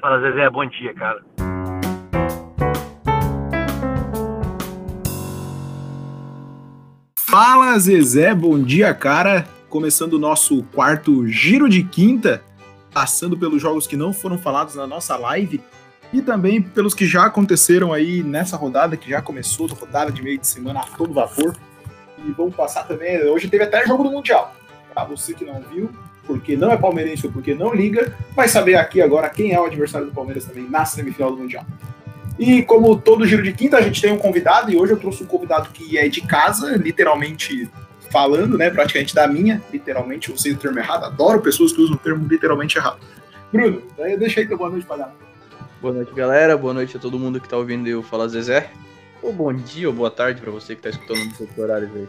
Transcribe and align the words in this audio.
Fala, 0.00 0.20
Zezé, 0.20 0.50
bom 0.50 0.66
dia, 0.66 0.94
cara. 0.94 1.22
Fala, 7.16 7.78
Zezé, 7.78 8.34
bom 8.34 8.62
dia, 8.62 8.92
cara. 8.94 9.46
Começando 9.68 10.14
o 10.14 10.18
nosso 10.18 10.62
quarto 10.64 11.26
giro 11.28 11.68
de 11.68 11.82
quinta, 11.82 12.42
passando 12.92 13.38
pelos 13.38 13.62
jogos 13.62 13.86
que 13.86 13.96
não 13.96 14.12
foram 14.12 14.36
falados 14.36 14.74
na 14.74 14.86
nossa 14.86 15.16
live 15.16 15.62
e 16.12 16.20
também 16.20 16.60
pelos 16.60 16.94
que 16.94 17.06
já 17.06 17.24
aconteceram 17.24 17.92
aí 17.92 18.22
nessa 18.22 18.56
rodada, 18.56 18.96
que 18.96 19.08
já 19.08 19.22
começou, 19.22 19.66
rodada 19.68 20.12
de 20.12 20.22
meio 20.22 20.38
de 20.38 20.46
semana 20.46 20.80
a 20.80 20.96
todo 20.96 21.14
vapor. 21.14 21.56
E 22.18 22.30
vamos 22.32 22.54
passar 22.54 22.84
também. 22.84 23.22
Hoje 23.24 23.48
teve 23.48 23.64
até 23.64 23.86
jogo 23.86 24.04
do 24.04 24.10
Mundial. 24.10 24.54
Pra 24.92 25.04
você 25.04 25.32
que 25.32 25.44
não 25.44 25.60
viu, 25.62 25.90
porque 26.26 26.56
não 26.56 26.70
é 26.70 26.76
palmeirense 26.76 27.26
ou 27.26 27.32
porque 27.32 27.54
não 27.54 27.74
liga, 27.74 28.16
vai 28.34 28.48
saber 28.48 28.76
aqui 28.76 29.00
agora 29.00 29.28
quem 29.28 29.52
é 29.52 29.60
o 29.60 29.64
adversário 29.64 30.06
do 30.06 30.12
Palmeiras 30.12 30.44
também 30.44 30.68
na 30.68 30.84
semifinal 30.84 31.30
do 31.32 31.38
Mundial. 31.38 31.64
E 32.38 32.62
como 32.62 32.96
todo 32.96 33.26
giro 33.26 33.42
de 33.42 33.52
quinta, 33.52 33.76
a 33.76 33.82
gente 33.82 34.00
tem 34.00 34.12
um 34.12 34.18
convidado, 34.18 34.70
e 34.70 34.76
hoje 34.76 34.92
eu 34.92 34.98
trouxe 34.98 35.22
um 35.22 35.26
convidado 35.26 35.70
que 35.70 35.98
é 35.98 36.08
de 36.08 36.22
casa, 36.22 36.76
literalmente 36.76 37.68
falando, 38.10 38.56
né? 38.58 38.70
Praticamente 38.70 39.14
da 39.14 39.26
minha, 39.26 39.62
literalmente, 39.72 40.28
eu 40.28 40.34
usei 40.34 40.52
o 40.52 40.56
termo 40.56 40.78
errado, 40.78 41.04
adoro 41.04 41.40
pessoas 41.40 41.72
que 41.72 41.80
usam 41.80 41.94
o 41.94 41.98
termo 41.98 42.26
literalmente 42.26 42.78
errado. 42.78 42.98
Bruno, 43.52 43.82
deixa 44.18 44.40
aí 44.40 44.46
teu 44.46 44.56
boa 44.56 44.70
noite 44.70 44.86
pra 44.86 44.96
dar. 44.96 45.14
Boa 45.80 45.92
noite, 45.92 46.14
galera. 46.14 46.56
Boa 46.56 46.72
noite 46.72 46.96
a 46.96 47.00
todo 47.00 47.18
mundo 47.18 47.40
que 47.40 47.48
tá 47.48 47.56
ouvindo 47.56 47.86
eu 47.88 48.02
falar 48.02 48.28
Zezé. 48.28 48.70
Ou 49.22 49.32
bom 49.32 49.52
dia 49.52 49.88
ou 49.88 49.94
boa 49.94 50.10
tarde 50.10 50.40
para 50.40 50.50
você 50.50 50.74
que 50.74 50.82
tá 50.82 50.90
escutando 50.90 51.24
no 51.24 51.34
seu 51.34 51.48
horário 51.56 51.88
aí. 51.94 52.08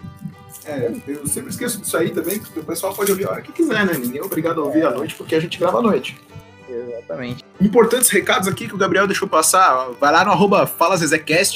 É, 0.65 0.91
eu 1.07 1.27
sempre 1.27 1.51
esqueço 1.51 1.79
disso 1.79 1.95
aí 1.95 2.09
também, 2.09 2.39
porque 2.39 2.59
o 2.59 2.63
pessoal 2.63 2.93
pode 2.93 3.11
ouvir 3.11 3.27
a 3.27 3.31
hora 3.31 3.41
que 3.41 3.51
quiser, 3.51 3.85
né? 3.85 3.93
Ninguém 3.93 4.19
é 4.19 4.23
obrigado 4.23 4.61
a 4.61 4.63
ouvir 4.63 4.85
à 4.85 4.91
noite, 4.91 5.13
porque 5.15 5.35
a 5.35 5.39
gente 5.39 5.59
grava 5.59 5.79
à 5.79 5.81
noite. 5.81 6.19
Exatamente. 6.67 7.43
Importantes 7.61 8.09
recados 8.09 8.47
aqui 8.47 8.67
que 8.67 8.73
o 8.73 8.77
Gabriel 8.77 9.05
deixou 9.05 9.27
passar. 9.27 9.91
Vai 9.99 10.11
lá 10.11 10.25
no 10.25 10.31
arroba 10.31 10.65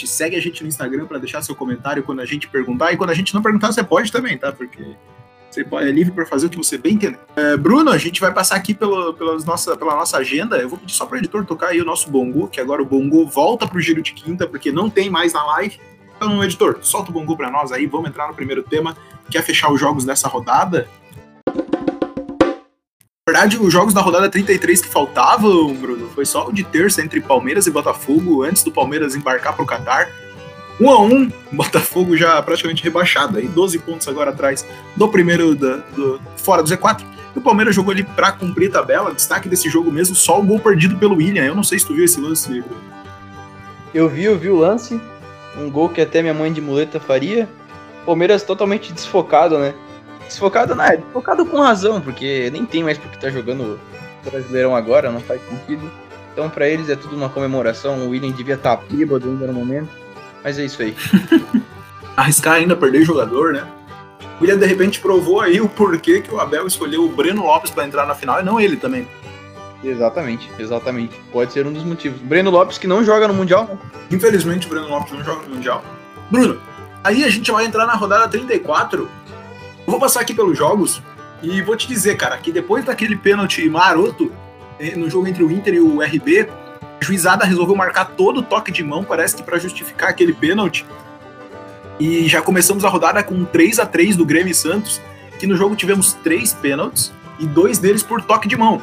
segue 0.07 0.35
a 0.35 0.41
gente 0.41 0.61
no 0.61 0.67
Instagram 0.67 1.05
para 1.05 1.17
deixar 1.17 1.41
seu 1.41 1.55
comentário 1.55 2.03
quando 2.03 2.19
a 2.19 2.25
gente 2.25 2.47
perguntar. 2.47 2.93
E 2.93 2.97
quando 2.97 3.09
a 3.09 3.15
gente 3.15 3.33
não 3.33 3.41
perguntar, 3.41 3.71
você 3.71 3.83
pode 3.83 4.11
também, 4.11 4.37
tá? 4.37 4.51
Porque 4.51 4.95
você 5.49 5.65
é 5.87 5.91
livre 5.91 6.11
para 6.13 6.25
fazer 6.25 6.47
o 6.47 6.49
que 6.49 6.57
você 6.57 6.77
bem 6.77 6.93
entender. 6.93 7.19
É, 7.35 7.57
Bruno, 7.57 7.91
a 7.91 7.97
gente 7.97 8.19
vai 8.19 8.33
passar 8.33 8.55
aqui 8.55 8.73
pelo, 8.73 9.13
pelas 9.13 9.45
nossa, 9.45 9.75
pela 9.75 9.95
nossa 9.95 10.17
agenda. 10.17 10.57
Eu 10.57 10.69
vou 10.69 10.77
pedir 10.77 10.93
só 10.93 11.05
para 11.05 11.15
o 11.15 11.17
editor 11.17 11.45
tocar 11.45 11.67
aí 11.67 11.81
o 11.81 11.85
nosso 11.85 12.09
bongo, 12.09 12.47
que 12.47 12.59
agora 12.59 12.81
o 12.81 12.85
bongo 12.85 13.25
volta 13.25 13.67
para 13.67 13.77
o 13.77 13.81
giro 13.81 14.01
de 14.01 14.13
quinta, 14.13 14.47
porque 14.47 14.71
não 14.71 14.89
tem 14.89 15.09
mais 15.09 15.33
na 15.33 15.43
live. 15.45 15.79
Então, 16.15 16.43
editor, 16.43 16.79
solta 16.81 17.11
o 17.11 17.13
bongo 17.13 17.35
para 17.37 17.49
nós 17.49 17.71
aí. 17.71 17.85
Vamos 17.85 18.09
entrar 18.09 18.27
no 18.27 18.33
primeiro 18.33 18.63
tema, 18.63 18.97
que 19.29 19.37
é 19.37 19.41
fechar 19.41 19.71
os 19.71 19.79
jogos 19.79 20.03
dessa 20.03 20.27
rodada. 20.27 20.87
Na 23.27 23.33
verdade, 23.33 23.57
os 23.57 23.73
jogos 23.73 23.93
da 23.93 24.01
rodada 24.01 24.29
33 24.29 24.81
que 24.81 24.87
faltavam, 24.87 25.73
Bruno, 25.75 26.09
foi 26.15 26.25
só 26.25 26.47
o 26.47 26.53
de 26.53 26.63
terça 26.63 27.01
entre 27.01 27.19
Palmeiras 27.19 27.67
e 27.67 27.71
Botafogo, 27.71 28.41
antes 28.43 28.63
do 28.63 28.71
Palmeiras 28.71 29.15
embarcar 29.15 29.53
para 29.53 29.63
o 29.63 29.67
Qatar. 29.67 30.09
1 30.79 30.89
a 30.89 31.01
1 31.01 31.31
Botafogo 31.51 32.15
já 32.15 32.41
praticamente 32.41 32.83
rebaixado, 32.83 33.37
aí 33.37 33.47
12 33.47 33.79
pontos 33.79 34.07
agora 34.07 34.29
atrás 34.29 34.65
do 34.95 35.07
primeiro 35.07 35.55
da, 35.55 35.77
do, 35.95 36.21
fora 36.35 36.61
do 36.61 36.69
Z4. 36.69 37.03
E 37.35 37.39
o 37.39 37.41
Palmeiras 37.41 37.75
jogou 37.75 37.91
ali 37.91 38.03
para 38.03 38.31
cumprir 38.31 38.71
tabela. 38.71 39.13
Destaque 39.13 39.47
desse 39.47 39.69
jogo 39.69 39.91
mesmo, 39.91 40.15
só 40.15 40.39
o 40.39 40.43
gol 40.43 40.59
perdido 40.59 40.97
pelo 40.97 41.15
William. 41.15 41.43
Eu 41.43 41.55
não 41.55 41.63
sei 41.63 41.79
se 41.79 41.85
tu 41.85 41.93
viu 41.93 42.05
esse 42.05 42.19
lance. 42.19 42.63
Eu 43.93 44.09
vi, 44.09 44.25
eu 44.25 44.37
vi 44.37 44.49
o 44.49 44.57
lance. 44.57 44.99
Um 45.57 45.69
gol 45.69 45.89
que 45.89 46.01
até 46.01 46.21
minha 46.21 46.33
mãe 46.33 46.51
de 46.51 46.61
muleta 46.61 46.99
faria. 46.99 47.47
Palmeiras 48.05 48.43
totalmente 48.43 48.93
desfocado, 48.93 49.57
né? 49.57 49.73
Desfocado, 50.25 50.75
não, 50.75 50.83
é 50.83 50.97
desfocado 50.97 51.45
com 51.45 51.59
razão, 51.59 52.01
porque 52.01 52.49
nem 52.51 52.65
tem 52.65 52.83
mais 52.83 52.97
porque 52.97 53.17
tá 53.17 53.29
jogando 53.29 53.79
Brasileirão 54.23 54.75
agora, 54.75 55.11
não 55.11 55.19
faz 55.21 55.41
sentido. 55.47 55.89
Então, 56.33 56.49
para 56.49 56.67
eles 56.67 56.89
é 56.89 56.95
tudo 56.95 57.15
uma 57.15 57.29
comemoração. 57.29 58.05
O 58.05 58.09
William 58.09 58.31
devia 58.31 58.55
estar 58.55 58.77
tá 58.77 58.83
bêbado 58.89 59.27
ainda 59.27 59.47
no 59.47 59.53
momento. 59.53 59.89
Mas 60.47 60.57
é 60.57 60.63
isso 60.63 60.81
aí. 60.81 60.95
Arriscar 62.15 62.53
ainda 62.53 62.73
perder 62.73 63.03
jogador, 63.03 63.51
né? 63.51 63.67
O 64.39 64.43
William 64.43 64.57
de 64.57 64.65
repente 64.65 64.97
provou 65.01 65.41
aí 65.41 65.59
o 65.59 65.67
porquê 65.67 66.21
que 66.21 66.33
o 66.33 66.39
Abel 66.39 66.65
escolheu 66.65 67.03
o 67.03 67.09
Breno 67.09 67.43
Lopes 67.43 67.69
para 67.69 67.85
entrar 67.85 68.07
na 68.07 68.15
final 68.15 68.39
e 68.39 68.43
não 68.43 68.57
ele 68.57 68.77
também. 68.77 69.05
Exatamente, 69.83 70.49
exatamente. 70.57 71.19
Pode 71.33 71.51
ser 71.51 71.67
um 71.67 71.73
dos 71.73 71.83
motivos. 71.83 72.21
Breno 72.21 72.49
Lopes 72.49 72.77
que 72.77 72.87
não 72.87 73.03
joga 73.03 73.27
no 73.27 73.33
Mundial, 73.33 73.65
né? 73.65 73.77
Infelizmente 74.09 74.67
o 74.67 74.69
Breno 74.69 74.87
Lopes 74.87 75.11
não 75.11 75.21
joga 75.21 75.45
no 75.45 75.55
Mundial. 75.55 75.83
Bruno, 76.31 76.61
aí 77.03 77.25
a 77.25 77.29
gente 77.29 77.51
vai 77.51 77.65
entrar 77.65 77.85
na 77.85 77.95
rodada 77.95 78.29
34. 78.29 79.01
Eu 79.01 79.09
vou 79.85 79.99
passar 79.99 80.21
aqui 80.21 80.33
pelos 80.33 80.57
jogos 80.57 81.01
e 81.43 81.61
vou 81.61 81.75
te 81.75 81.89
dizer, 81.89 82.15
cara, 82.15 82.37
que 82.37 82.53
depois 82.53 82.85
daquele 82.85 83.17
pênalti 83.17 83.69
maroto 83.69 84.31
eh, 84.79 84.95
no 84.95 85.09
jogo 85.09 85.27
entre 85.27 85.43
o 85.43 85.51
Inter 85.51 85.73
e 85.73 85.81
o 85.81 86.01
RB, 86.01 86.47
juizada 87.07 87.45
resolveu 87.45 87.75
marcar 87.75 88.05
todo 88.05 88.41
o 88.41 88.43
toque 88.43 88.71
de 88.71 88.83
mão, 88.83 89.03
parece 89.03 89.35
que 89.37 89.43
para 89.43 89.57
justificar 89.57 90.09
aquele 90.09 90.33
pênalti. 90.33 90.85
E 91.99 92.27
já 92.27 92.41
começamos 92.41 92.83
a 92.83 92.89
rodada 92.89 93.23
com 93.23 93.45
3 93.45 93.79
a 93.79 93.85
3 93.85 94.15
do 94.17 94.25
Grêmio 94.25 94.51
e 94.51 94.55
Santos, 94.55 95.01
que 95.39 95.47
no 95.47 95.55
jogo 95.55 95.75
tivemos 95.75 96.13
três 96.13 96.53
pênaltis 96.53 97.11
e 97.39 97.47
dois 97.47 97.79
deles 97.79 98.03
por 98.03 98.21
toque 98.21 98.47
de 98.47 98.57
mão. 98.57 98.81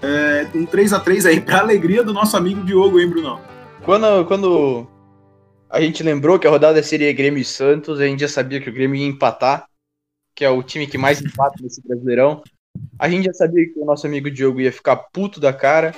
É, 0.00 0.46
um 0.54 0.64
3 0.64 0.92
a 0.92 1.00
3 1.00 1.26
aí 1.26 1.40
para 1.40 1.58
alegria 1.58 2.04
do 2.04 2.12
nosso 2.12 2.36
amigo 2.36 2.62
Diogo, 2.62 3.00
hein, 3.00 3.10
Bruno? 3.10 3.40
Quando, 3.82 4.24
quando 4.26 4.86
a 5.68 5.80
gente 5.80 6.02
lembrou 6.02 6.38
que 6.38 6.46
a 6.46 6.50
rodada 6.50 6.82
seria 6.82 7.12
Grêmio 7.12 7.40
e 7.40 7.44
Santos, 7.44 8.00
a 8.00 8.06
gente 8.06 8.20
já 8.20 8.28
sabia 8.28 8.60
que 8.60 8.70
o 8.70 8.72
Grêmio 8.72 8.96
ia 8.96 9.06
empatar, 9.06 9.66
que 10.34 10.44
é 10.44 10.50
o 10.50 10.62
time 10.62 10.86
que 10.86 10.96
mais 10.96 11.20
empata 11.20 11.56
nesse 11.60 11.82
Brasileirão. 11.86 12.42
A 12.98 13.08
gente 13.08 13.26
já 13.26 13.32
sabia 13.32 13.66
que 13.66 13.78
o 13.78 13.84
nosso 13.84 14.06
amigo 14.06 14.30
Diogo 14.30 14.60
ia 14.60 14.72
ficar 14.72 14.96
puto 14.96 15.38
da 15.38 15.52
cara. 15.52 15.94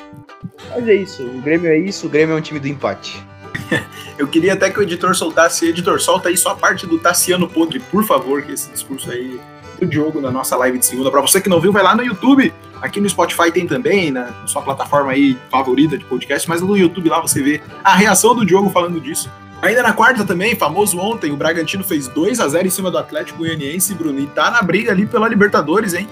Mas 0.71 0.89
é 0.89 0.94
isso, 0.94 1.22
o 1.25 1.41
Grêmio 1.41 1.71
é 1.71 1.78
isso, 1.78 2.06
o 2.06 2.11
Grêmio 2.11 2.34
é 2.34 2.39
um 2.39 2.43
time 2.43 2.59
do 2.59 2.69
empate. 2.69 3.22
Eu 4.19 4.27
queria 4.27 4.55
até 4.55 4.71
que 4.71 4.78
o 4.78 4.83
editor 4.83 5.15
soltasse. 5.15 5.66
Editor, 5.66 6.00
solta 6.00 6.28
aí 6.28 6.37
só 6.37 6.50
a 6.50 6.56
parte 6.56 6.87
do 6.87 6.99
Tassiano 6.99 7.49
Podre, 7.49 7.81
por 7.81 8.05
favor, 8.05 8.43
que 8.43 8.53
esse 8.53 8.71
discurso 8.71 9.11
aí 9.11 9.41
do 9.78 9.87
Diogo 9.87 10.21
na 10.21 10.31
nossa 10.31 10.56
live 10.56 10.78
de 10.78 10.87
segunda. 10.87 11.11
Para 11.11 11.21
você 11.21 11.41
que 11.41 11.49
não 11.49 11.61
viu, 11.61 11.72
vai 11.72 11.83
lá 11.83 11.94
no 11.94 12.03
YouTube. 12.03 12.53
Aqui 12.81 13.00
no 13.00 13.09
Spotify 13.09 13.50
tem 13.50 13.66
também, 13.66 14.10
na 14.10 14.47
sua 14.47 14.62
plataforma 14.62 15.12
aí 15.12 15.37
favorita 15.50 15.99
de 15.99 16.05
podcast, 16.05 16.49
mas 16.49 16.60
no 16.60 16.77
YouTube 16.77 17.09
lá 17.09 17.21
você 17.21 17.43
vê 17.43 17.60
a 17.83 17.95
reação 17.95 18.34
do 18.34 18.45
Diogo 18.45 18.71
falando 18.71 19.00
disso. 19.00 19.31
Ainda 19.60 19.83
na 19.83 19.93
quarta 19.93 20.25
também, 20.25 20.55
famoso 20.55 20.99
ontem, 20.99 21.33
o 21.33 21.37
Bragantino 21.37 21.83
fez 21.83 22.06
2 22.06 22.39
a 22.39 22.47
0 22.47 22.69
em 22.69 22.71
cima 22.71 22.93
do 22.93 22.99
Atlético 22.99 23.39
Goianiense, 23.39 23.93
Bruno, 23.95 24.21
e 24.21 24.27
tá 24.28 24.50
na 24.50 24.62
briga 24.62 24.93
ali 24.93 25.05
pela 25.05 25.28
Libertadores, 25.28 25.95
hein? 25.95 26.09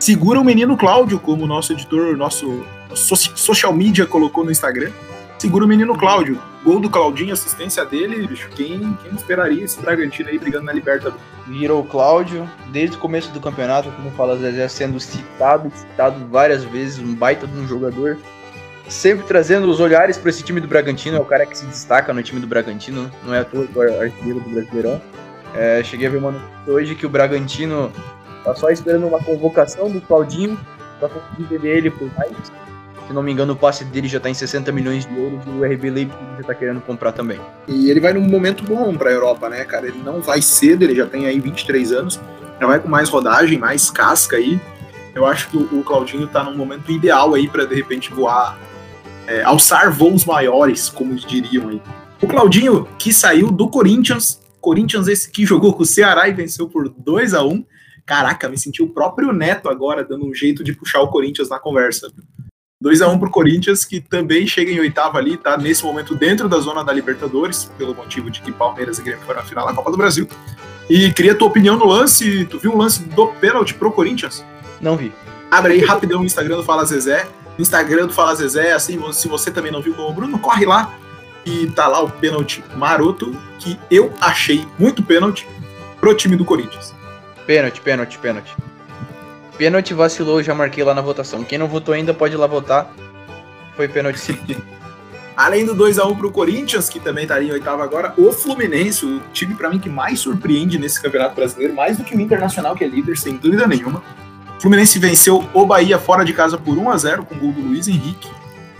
Segura 0.00 0.40
o 0.40 0.44
menino 0.44 0.78
Cláudio, 0.78 1.20
como 1.20 1.44
o 1.44 1.46
nosso 1.46 1.74
editor, 1.74 2.16
nosso 2.16 2.64
social 2.94 3.70
media 3.70 4.06
colocou 4.06 4.42
no 4.42 4.50
Instagram. 4.50 4.90
Segura 5.38 5.66
o 5.66 5.68
menino 5.68 5.94
Cláudio. 5.94 6.40
Gol 6.64 6.80
do 6.80 6.88
Claudinho, 6.88 7.34
assistência 7.34 7.84
dele, 7.84 8.26
bicho. 8.26 8.48
Quem, 8.48 8.96
quem 9.02 9.14
esperaria 9.14 9.62
esse 9.62 9.78
Bragantino 9.78 10.30
aí 10.30 10.38
brigando 10.38 10.64
na 10.64 10.72
Libertadores? 10.72 11.20
Virou 11.46 11.82
o 11.82 11.84
Cláudio, 11.84 12.48
desde 12.72 12.96
o 12.96 12.98
começo 12.98 13.30
do 13.30 13.40
campeonato, 13.40 13.90
como 13.90 14.10
fala 14.12 14.38
Zezé, 14.38 14.68
sendo 14.68 14.98
citado, 14.98 15.70
citado 15.74 16.26
várias 16.30 16.64
vezes, 16.64 16.98
um 16.98 17.14
baita 17.14 17.46
de 17.46 17.58
um 17.58 17.68
jogador. 17.68 18.16
Sempre 18.88 19.26
trazendo 19.26 19.68
os 19.68 19.80
olhares 19.80 20.16
para 20.16 20.30
esse 20.30 20.42
time 20.42 20.62
do 20.62 20.66
Bragantino, 20.66 21.18
é 21.18 21.20
o 21.20 21.26
cara 21.26 21.44
que 21.44 21.58
se 21.58 21.66
destaca 21.66 22.10
no 22.14 22.22
time 22.22 22.40
do 22.40 22.46
Bragantino, 22.46 23.10
não 23.22 23.34
é 23.34 23.40
à 23.40 23.44
toa 23.44 23.68
o 23.74 24.00
artilheiro 24.00 24.40
do 24.40 24.48
Brasileirão. 24.48 25.00
É, 25.54 25.82
cheguei 25.84 26.06
a 26.06 26.10
ver 26.10 26.16
uma 26.16 26.30
notícia 26.30 26.72
hoje 26.72 26.94
que 26.94 27.04
o 27.04 27.08
Bragantino 27.10 27.92
Tá 28.44 28.54
só 28.54 28.70
esperando 28.70 29.06
uma 29.06 29.22
convocação 29.22 29.90
do 29.90 30.00
Claudinho 30.00 30.58
pra 30.98 31.08
conseguir 31.08 31.44
vender 31.44 31.78
ele 31.78 31.90
por 31.90 32.10
mais. 32.16 32.50
Se 33.06 33.12
não 33.12 33.22
me 33.22 33.32
engano, 33.32 33.54
o 33.54 33.56
passe 33.56 33.84
dele 33.84 34.06
já 34.06 34.20
tá 34.20 34.30
em 34.30 34.34
60 34.34 34.70
milhões 34.70 35.04
de 35.04 35.18
euros 35.18 35.40
e 35.44 35.50
o 35.50 35.64
RB 35.64 35.90
Leipzig 35.90 36.22
já 36.38 36.44
tá 36.44 36.54
querendo 36.54 36.80
comprar 36.80 37.10
também. 37.10 37.40
E 37.66 37.90
ele 37.90 37.98
vai 37.98 38.12
num 38.12 38.20
momento 38.20 38.62
bom 38.62 38.96
pra 38.96 39.10
Europa, 39.10 39.48
né, 39.48 39.64
cara? 39.64 39.88
Ele 39.88 40.00
não 40.04 40.20
vai 40.20 40.40
cedo, 40.40 40.84
ele 40.84 40.94
já 40.94 41.06
tem 41.06 41.26
aí 41.26 41.40
23 41.40 41.90
anos, 41.92 42.20
já 42.60 42.66
vai 42.66 42.78
com 42.78 42.88
mais 42.88 43.08
rodagem, 43.08 43.58
mais 43.58 43.90
casca 43.90 44.36
aí. 44.36 44.60
Eu 45.12 45.26
acho 45.26 45.48
que 45.48 45.56
o 45.56 45.82
Claudinho 45.82 46.28
tá 46.28 46.44
num 46.44 46.56
momento 46.56 46.90
ideal 46.92 47.34
aí 47.34 47.48
para 47.48 47.64
de 47.64 47.74
repente 47.74 48.12
voar, 48.12 48.56
é, 49.26 49.42
alçar 49.42 49.90
voos 49.90 50.24
maiores, 50.24 50.88
como 50.88 51.12
diriam 51.16 51.68
aí. 51.68 51.82
O 52.22 52.28
Claudinho, 52.28 52.86
que 52.96 53.12
saiu 53.12 53.50
do 53.50 53.68
Corinthians, 53.68 54.40
Corinthians 54.60 55.08
esse 55.08 55.30
que 55.30 55.44
jogou 55.44 55.72
com 55.72 55.82
o 55.82 55.86
Ceará 55.86 56.28
e 56.28 56.32
venceu 56.32 56.68
por 56.68 56.88
2 56.88 57.34
a 57.34 57.42
1 57.42 57.64
Caraca, 58.06 58.48
me 58.48 58.58
senti 58.58 58.82
o 58.82 58.88
próprio 58.88 59.32
Neto 59.32 59.68
agora 59.68 60.04
dando 60.04 60.26
um 60.26 60.34
jeito 60.34 60.64
de 60.64 60.72
puxar 60.72 61.00
o 61.00 61.08
Corinthians 61.08 61.48
na 61.48 61.58
conversa. 61.58 62.12
2 62.82 63.02
a 63.02 63.08
1 63.08 63.18
pro 63.18 63.30
Corinthians, 63.30 63.84
que 63.84 64.00
também 64.00 64.46
chega 64.46 64.70
em 64.70 64.80
oitavo 64.80 65.18
ali, 65.18 65.36
tá 65.36 65.56
nesse 65.58 65.84
momento 65.84 66.14
dentro 66.14 66.48
da 66.48 66.58
zona 66.58 66.82
da 66.82 66.92
Libertadores, 66.92 67.70
pelo 67.76 67.94
motivo 67.94 68.30
de 68.30 68.40
que 68.40 68.50
Palmeiras 68.50 68.98
e 68.98 69.02
Grêmio 69.02 69.22
foram 69.26 69.40
na 69.40 69.46
final 69.46 69.66
da 69.66 69.74
Copa 69.74 69.90
do 69.90 69.98
Brasil. 69.98 70.26
E 70.88 71.12
queria 71.12 71.34
tua 71.34 71.46
opinião 71.46 71.76
no 71.76 71.84
lance. 71.84 72.46
Tu 72.46 72.58
viu 72.58 72.72
o 72.72 72.78
lance 72.78 73.02
do 73.02 73.26
pênalti 73.26 73.74
pro 73.74 73.92
Corinthians? 73.92 74.44
Não 74.80 74.96
vi. 74.96 75.12
Abre 75.50 75.74
aí 75.74 75.84
rapidão 75.84 76.22
o 76.22 76.24
Instagram 76.24 76.56
do 76.56 76.64
Fala 76.64 76.84
Zezé. 76.84 77.28
No 77.56 77.62
Instagram 77.62 78.06
do 78.06 78.14
Fala 78.14 78.34
Zezé, 78.34 78.72
assim, 78.72 78.98
se 79.12 79.28
você 79.28 79.50
também 79.50 79.70
não 79.70 79.82
viu 79.82 79.94
como 79.94 80.08
o 80.08 80.12
Bruno, 80.12 80.38
corre 80.38 80.64
lá. 80.64 80.92
E 81.44 81.66
tá 81.68 81.86
lá 81.86 82.02
o 82.02 82.10
pênalti 82.10 82.64
maroto, 82.76 83.36
que 83.58 83.78
eu 83.90 84.12
achei 84.20 84.66
muito 84.78 85.02
pênalti 85.02 85.46
pro 86.00 86.14
time 86.14 86.34
do 86.34 86.44
Corinthians. 86.44 86.94
Pênalti, 87.46 87.80
pênalti, 87.80 88.18
pênalti. 88.18 88.56
Pênalti 89.56 89.92
vacilou, 89.92 90.42
já 90.42 90.54
marquei 90.54 90.82
lá 90.82 90.94
na 90.94 91.02
votação. 91.02 91.44
Quem 91.44 91.58
não 91.58 91.68
votou 91.68 91.94
ainda 91.94 92.14
pode 92.14 92.34
ir 92.34 92.38
lá 92.38 92.46
votar. 92.46 92.90
foi 93.76 93.88
pênalti 93.88 94.18
sim. 94.18 94.38
Além 95.36 95.64
do 95.64 95.74
2x1 95.74 96.16
pro 96.18 96.30
Corinthians, 96.30 96.88
que 96.88 97.00
também 97.00 97.22
estaria 97.22 97.48
em 97.48 97.52
oitavo 97.52 97.82
agora, 97.82 98.12
o 98.18 98.30
Fluminense, 98.32 99.06
o 99.06 99.20
time 99.32 99.54
para 99.54 99.70
mim 99.70 99.78
que 99.78 99.88
mais 99.88 100.20
surpreende 100.20 100.78
nesse 100.78 101.00
Campeonato 101.00 101.34
Brasileiro, 101.34 101.74
mais 101.74 101.96
do 101.96 102.04
que 102.04 102.14
o 102.14 102.20
Internacional, 102.20 102.74
que 102.74 102.84
é 102.84 102.86
líder, 102.86 103.16
sem 103.16 103.36
dúvida 103.36 103.66
nenhuma. 103.66 104.02
O 104.58 104.60
Fluminense 104.60 104.98
venceu 104.98 105.48
o 105.54 105.64
Bahia 105.64 105.98
fora 105.98 106.24
de 106.24 106.34
casa 106.34 106.58
por 106.58 106.76
1x0 106.76 107.24
com 107.24 107.34
o 107.34 107.38
gol 107.38 107.52
do 107.52 107.60
Luiz 107.62 107.88
Henrique. 107.88 108.28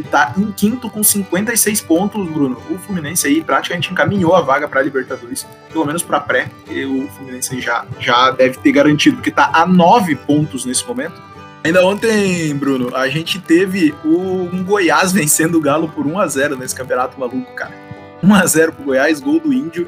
E 0.00 0.02
tá 0.02 0.32
em 0.34 0.50
quinto 0.50 0.88
com 0.88 1.04
56 1.04 1.82
pontos, 1.82 2.26
Bruno. 2.30 2.56
O 2.70 2.78
Fluminense 2.78 3.26
aí 3.26 3.42
praticamente 3.42 3.92
encaminhou 3.92 4.34
a 4.34 4.40
vaga 4.40 4.66
para 4.66 4.80
Libertadores, 4.80 5.46
pelo 5.70 5.84
menos 5.84 6.02
para 6.02 6.18
pré. 6.18 6.50
E 6.70 6.84
o 6.86 7.06
Fluminense 7.08 7.60
já, 7.60 7.84
já 7.98 8.30
deve 8.30 8.58
ter 8.58 8.72
garantido, 8.72 9.16
porque 9.16 9.30
tá 9.30 9.50
a 9.52 9.66
9 9.66 10.16
pontos 10.16 10.64
nesse 10.64 10.86
momento. 10.86 11.20
Ainda 11.62 11.84
ontem, 11.84 12.54
Bruno, 12.54 12.96
a 12.96 13.10
gente 13.10 13.38
teve 13.38 13.94
o, 14.02 14.48
um 14.50 14.64
Goiás 14.64 15.12
vencendo 15.12 15.56
o 15.56 15.60
Galo 15.60 15.86
por 15.88 16.06
1 16.06 16.18
a 16.18 16.26
0 16.26 16.56
nesse 16.56 16.74
campeonato 16.74 17.20
maluco, 17.20 17.54
cara. 17.54 17.74
1 18.22 18.34
a 18.34 18.46
0 18.46 18.72
pro 18.72 18.84
Goiás, 18.84 19.20
gol 19.20 19.38
do 19.38 19.52
Índio. 19.52 19.86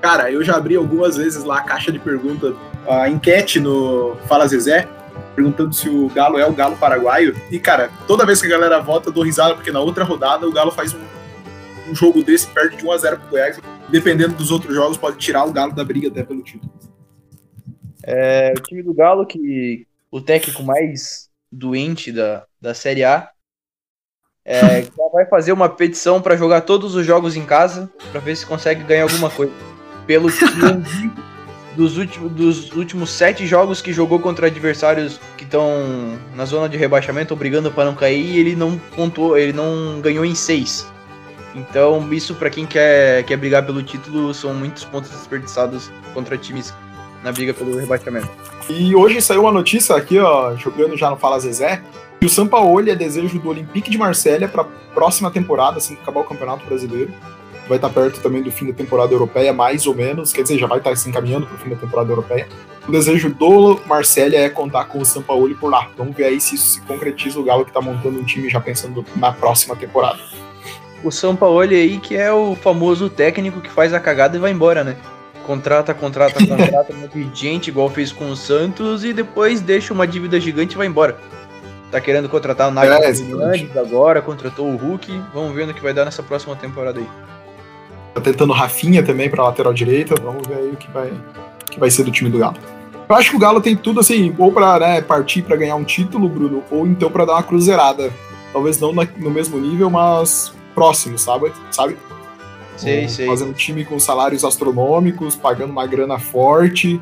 Cara, 0.00 0.32
eu 0.32 0.42
já 0.42 0.56
abri 0.56 0.74
algumas 0.74 1.16
vezes 1.16 1.44
lá 1.44 1.58
a 1.58 1.62
caixa 1.62 1.92
de 1.92 2.00
pergunta, 2.00 2.52
a 2.88 3.08
enquete 3.08 3.60
no 3.60 4.16
Fala 4.26 4.48
Zezé, 4.48 4.88
perguntando 5.34 5.74
se 5.74 5.88
o 5.88 6.08
Galo 6.08 6.38
é 6.38 6.46
o 6.46 6.52
Galo 6.52 6.76
paraguaio. 6.76 7.34
E, 7.50 7.58
cara, 7.58 7.90
toda 8.06 8.26
vez 8.26 8.40
que 8.40 8.46
a 8.46 8.50
galera 8.50 8.80
vota, 8.80 9.08
eu 9.08 9.12
dou 9.12 9.24
risada, 9.24 9.54
porque 9.54 9.70
na 9.70 9.80
outra 9.80 10.04
rodada 10.04 10.46
o 10.46 10.52
Galo 10.52 10.70
faz 10.70 10.94
um, 10.94 11.00
um 11.88 11.94
jogo 11.94 12.22
desse, 12.22 12.46
perde 12.48 12.76
de 12.76 12.84
1x0 12.84 13.18
pro 13.18 13.30
Goiás. 13.30 13.60
Dependendo 13.88 14.34
dos 14.34 14.50
outros 14.50 14.74
jogos, 14.74 14.96
pode 14.96 15.16
tirar 15.18 15.44
o 15.44 15.52
Galo 15.52 15.72
da 15.72 15.84
briga 15.84 16.08
até 16.08 16.22
pelo 16.22 16.42
título. 16.42 16.72
É, 18.04 18.52
o 18.56 18.62
time 18.62 18.82
do 18.82 18.94
Galo, 18.94 19.26
que 19.26 19.86
o 20.10 20.20
técnico 20.20 20.62
mais 20.62 21.30
doente 21.50 22.10
da, 22.10 22.44
da 22.60 22.74
Série 22.74 23.04
A, 23.04 23.30
é, 24.44 24.82
vai 25.12 25.26
fazer 25.26 25.52
uma 25.52 25.68
petição 25.68 26.20
para 26.20 26.36
jogar 26.36 26.62
todos 26.62 26.94
os 26.94 27.06
jogos 27.06 27.36
em 27.36 27.44
casa, 27.44 27.90
para 28.10 28.20
ver 28.20 28.36
se 28.36 28.46
consegue 28.46 28.82
ganhar 28.84 29.04
alguma 29.04 29.30
coisa. 29.30 29.52
Pelo 30.06 30.28
que 30.28 30.44
dos 31.76 31.96
últimos, 31.96 32.32
dos 32.32 32.72
últimos 32.72 33.10
sete 33.10 33.46
jogos 33.46 33.80
que 33.80 33.92
jogou 33.92 34.18
contra 34.18 34.46
adversários 34.46 35.20
que 35.36 35.44
estão 35.44 36.18
na 36.34 36.44
zona 36.44 36.68
de 36.68 36.76
rebaixamento, 36.76 37.34
brigando 37.34 37.70
para 37.70 37.84
não 37.84 37.94
cair, 37.94 38.38
ele 38.38 38.54
não 38.54 38.78
pontuou, 38.94 39.36
ele 39.36 39.52
não 39.52 40.00
ganhou 40.00 40.24
em 40.24 40.34
seis. 40.34 40.86
Então, 41.54 42.12
isso 42.12 42.34
para 42.34 42.48
quem 42.48 42.66
quer, 42.66 43.24
quer 43.24 43.36
brigar 43.36 43.64
pelo 43.64 43.82
título, 43.82 44.32
são 44.32 44.54
muitos 44.54 44.84
pontos 44.84 45.10
desperdiçados 45.10 45.90
contra 46.14 46.36
times 46.36 46.74
na 47.22 47.30
briga 47.30 47.52
pelo 47.54 47.76
rebaixamento. 47.76 48.28
E 48.68 48.94
hoje 48.94 49.20
saiu 49.20 49.42
uma 49.42 49.52
notícia 49.52 49.94
aqui, 49.94 50.18
ó, 50.18 50.56
jogando 50.56 50.96
já 50.96 51.10
no 51.10 51.16
Fala 51.16 51.38
Zezé, 51.38 51.82
que 52.18 52.26
o 52.26 52.28
Sampaoli 52.28 52.90
é 52.90 52.94
desejo 52.94 53.38
do 53.38 53.48
Olympique 53.48 53.90
de 53.90 53.98
Marselha 53.98 54.48
para 54.48 54.64
próxima 54.94 55.30
temporada, 55.30 55.78
assim 55.78 55.94
que 55.94 56.02
acabar 56.02 56.20
o 56.20 56.24
Campeonato 56.24 56.64
Brasileiro 56.66 57.12
vai 57.68 57.78
estar 57.78 57.90
perto 57.90 58.20
também 58.20 58.42
do 58.42 58.50
fim 58.50 58.66
da 58.66 58.72
temporada 58.72 59.12
europeia, 59.12 59.52
mais 59.52 59.86
ou 59.86 59.94
menos, 59.94 60.32
quer 60.32 60.42
dizer, 60.42 60.58
já 60.58 60.66
vai 60.66 60.78
estar 60.78 60.94
se 60.96 61.08
encaminhando 61.08 61.46
para 61.46 61.56
o 61.56 61.58
fim 61.58 61.70
da 61.70 61.76
temporada 61.76 62.10
europeia. 62.10 62.48
O 62.86 62.90
desejo 62.90 63.32
do 63.32 63.80
Marcelo 63.86 64.34
é 64.34 64.48
contar 64.48 64.86
com 64.86 64.98
o 64.98 65.04
Sampaoli 65.04 65.54
por 65.54 65.70
lá. 65.70 65.88
Vamos 65.96 66.16
ver 66.16 66.24
aí 66.24 66.40
se 66.40 66.56
isso 66.56 66.70
se 66.70 66.80
concretiza. 66.80 67.38
O 67.38 67.44
Galo 67.44 67.64
que 67.64 67.70
está 67.70 67.80
montando 67.80 68.18
um 68.18 68.24
time 68.24 68.48
já 68.50 68.60
pensando 68.60 69.04
na 69.14 69.30
próxima 69.30 69.76
temporada. 69.76 70.18
O 71.04 71.10
Sampaoli 71.10 71.76
aí 71.76 71.98
que 71.98 72.16
é 72.16 72.32
o 72.32 72.56
famoso 72.56 73.08
técnico 73.08 73.60
que 73.60 73.70
faz 73.70 73.94
a 73.94 74.00
cagada 74.00 74.36
e 74.36 74.40
vai 74.40 74.50
embora, 74.50 74.82
né? 74.82 74.96
Contrata, 75.46 75.94
contrata, 75.94 76.34
contrata, 76.44 76.92
um 76.92 77.34
gente 77.34 77.68
igual 77.68 77.88
fez 77.88 78.10
com 78.10 78.30
o 78.30 78.36
Santos 78.36 79.04
e 79.04 79.12
depois 79.12 79.60
deixa 79.60 79.94
uma 79.94 80.06
dívida 80.06 80.40
gigante 80.40 80.74
e 80.74 80.78
vai 80.78 80.86
embora. 80.86 81.16
Tá 81.90 82.00
querendo 82.00 82.28
contratar 82.28 82.68
o 82.68 82.70
Nagel 82.70 82.94
é, 82.94 83.78
agora, 83.78 84.22
contratou 84.22 84.66
o 84.66 84.76
Hulk. 84.76 85.22
Vamos 85.34 85.54
ver 85.54 85.66
no 85.66 85.74
que 85.74 85.82
vai 85.82 85.92
dar 85.92 86.04
nessa 86.04 86.22
próxima 86.22 86.56
temporada 86.56 86.98
aí. 86.98 87.06
Tá 88.14 88.20
tentando 88.20 88.52
Rafinha 88.52 89.02
também 89.02 89.30
para 89.30 89.42
lateral 89.42 89.72
direita. 89.72 90.14
Vamos 90.20 90.46
ver 90.46 90.56
aí 90.56 90.70
o 90.70 90.76
que 90.76 90.90
vai, 90.90 91.12
que 91.70 91.80
vai 91.80 91.90
ser 91.90 92.04
do 92.04 92.10
time 92.10 92.30
do 92.30 92.38
Galo. 92.38 92.56
Eu 93.08 93.16
acho 93.16 93.30
que 93.30 93.36
o 93.36 93.38
Galo 93.38 93.60
tem 93.60 93.76
tudo 93.76 94.00
assim, 94.00 94.34
ou 94.38 94.52
para 94.52 94.78
né, 94.78 95.00
partir 95.02 95.42
para 95.42 95.56
ganhar 95.56 95.76
um 95.76 95.84
título, 95.84 96.28
Bruno, 96.28 96.62
ou 96.70 96.86
então 96.86 97.10
para 97.10 97.24
dar 97.24 97.34
uma 97.34 97.42
cruzeirada. 97.42 98.12
Talvez 98.52 98.78
não 98.80 98.92
na, 98.92 99.04
no 99.16 99.30
mesmo 99.30 99.58
nível, 99.58 99.90
mas 99.90 100.54
próximo, 100.74 101.18
sabe? 101.18 101.52
sabe? 101.70 101.96
Sei, 102.76 103.04
um, 103.04 103.08
sei. 103.08 103.26
Fazendo 103.26 103.50
um 103.50 103.54
time 103.54 103.84
com 103.84 103.98
salários 103.98 104.44
astronômicos, 104.44 105.36
pagando 105.36 105.70
uma 105.70 105.86
grana 105.86 106.18
forte. 106.18 107.00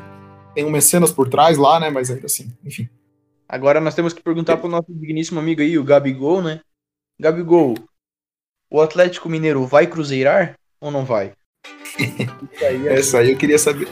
Tem 0.53 0.65
um 0.65 0.71
mecenas 0.71 1.11
por 1.11 1.29
trás 1.29 1.57
lá, 1.57 1.79
né? 1.79 1.89
Mas 1.89 2.09
ainda 2.09 2.25
assim, 2.25 2.51
enfim. 2.63 2.89
Agora 3.47 3.81
nós 3.81 3.95
temos 3.95 4.13
que 4.13 4.21
perguntar 4.21 4.57
pro 4.57 4.69
nosso 4.69 4.87
digníssimo 4.89 5.39
amigo 5.39 5.61
aí, 5.61 5.77
o 5.77 5.83
Gabigol, 5.83 6.41
né? 6.41 6.61
Gabigol, 7.19 7.75
o 8.69 8.81
Atlético 8.81 9.29
Mineiro 9.29 9.65
vai 9.65 9.85
cruzeirar? 9.85 10.55
Ou 10.81 10.91
não 10.91 11.05
vai? 11.05 11.31
Isso 11.99 12.65
aí 12.65 12.87
é... 12.87 12.99
Essa 12.99 13.19
aí 13.19 13.31
eu 13.31 13.37
queria 13.37 13.59
saber. 13.59 13.87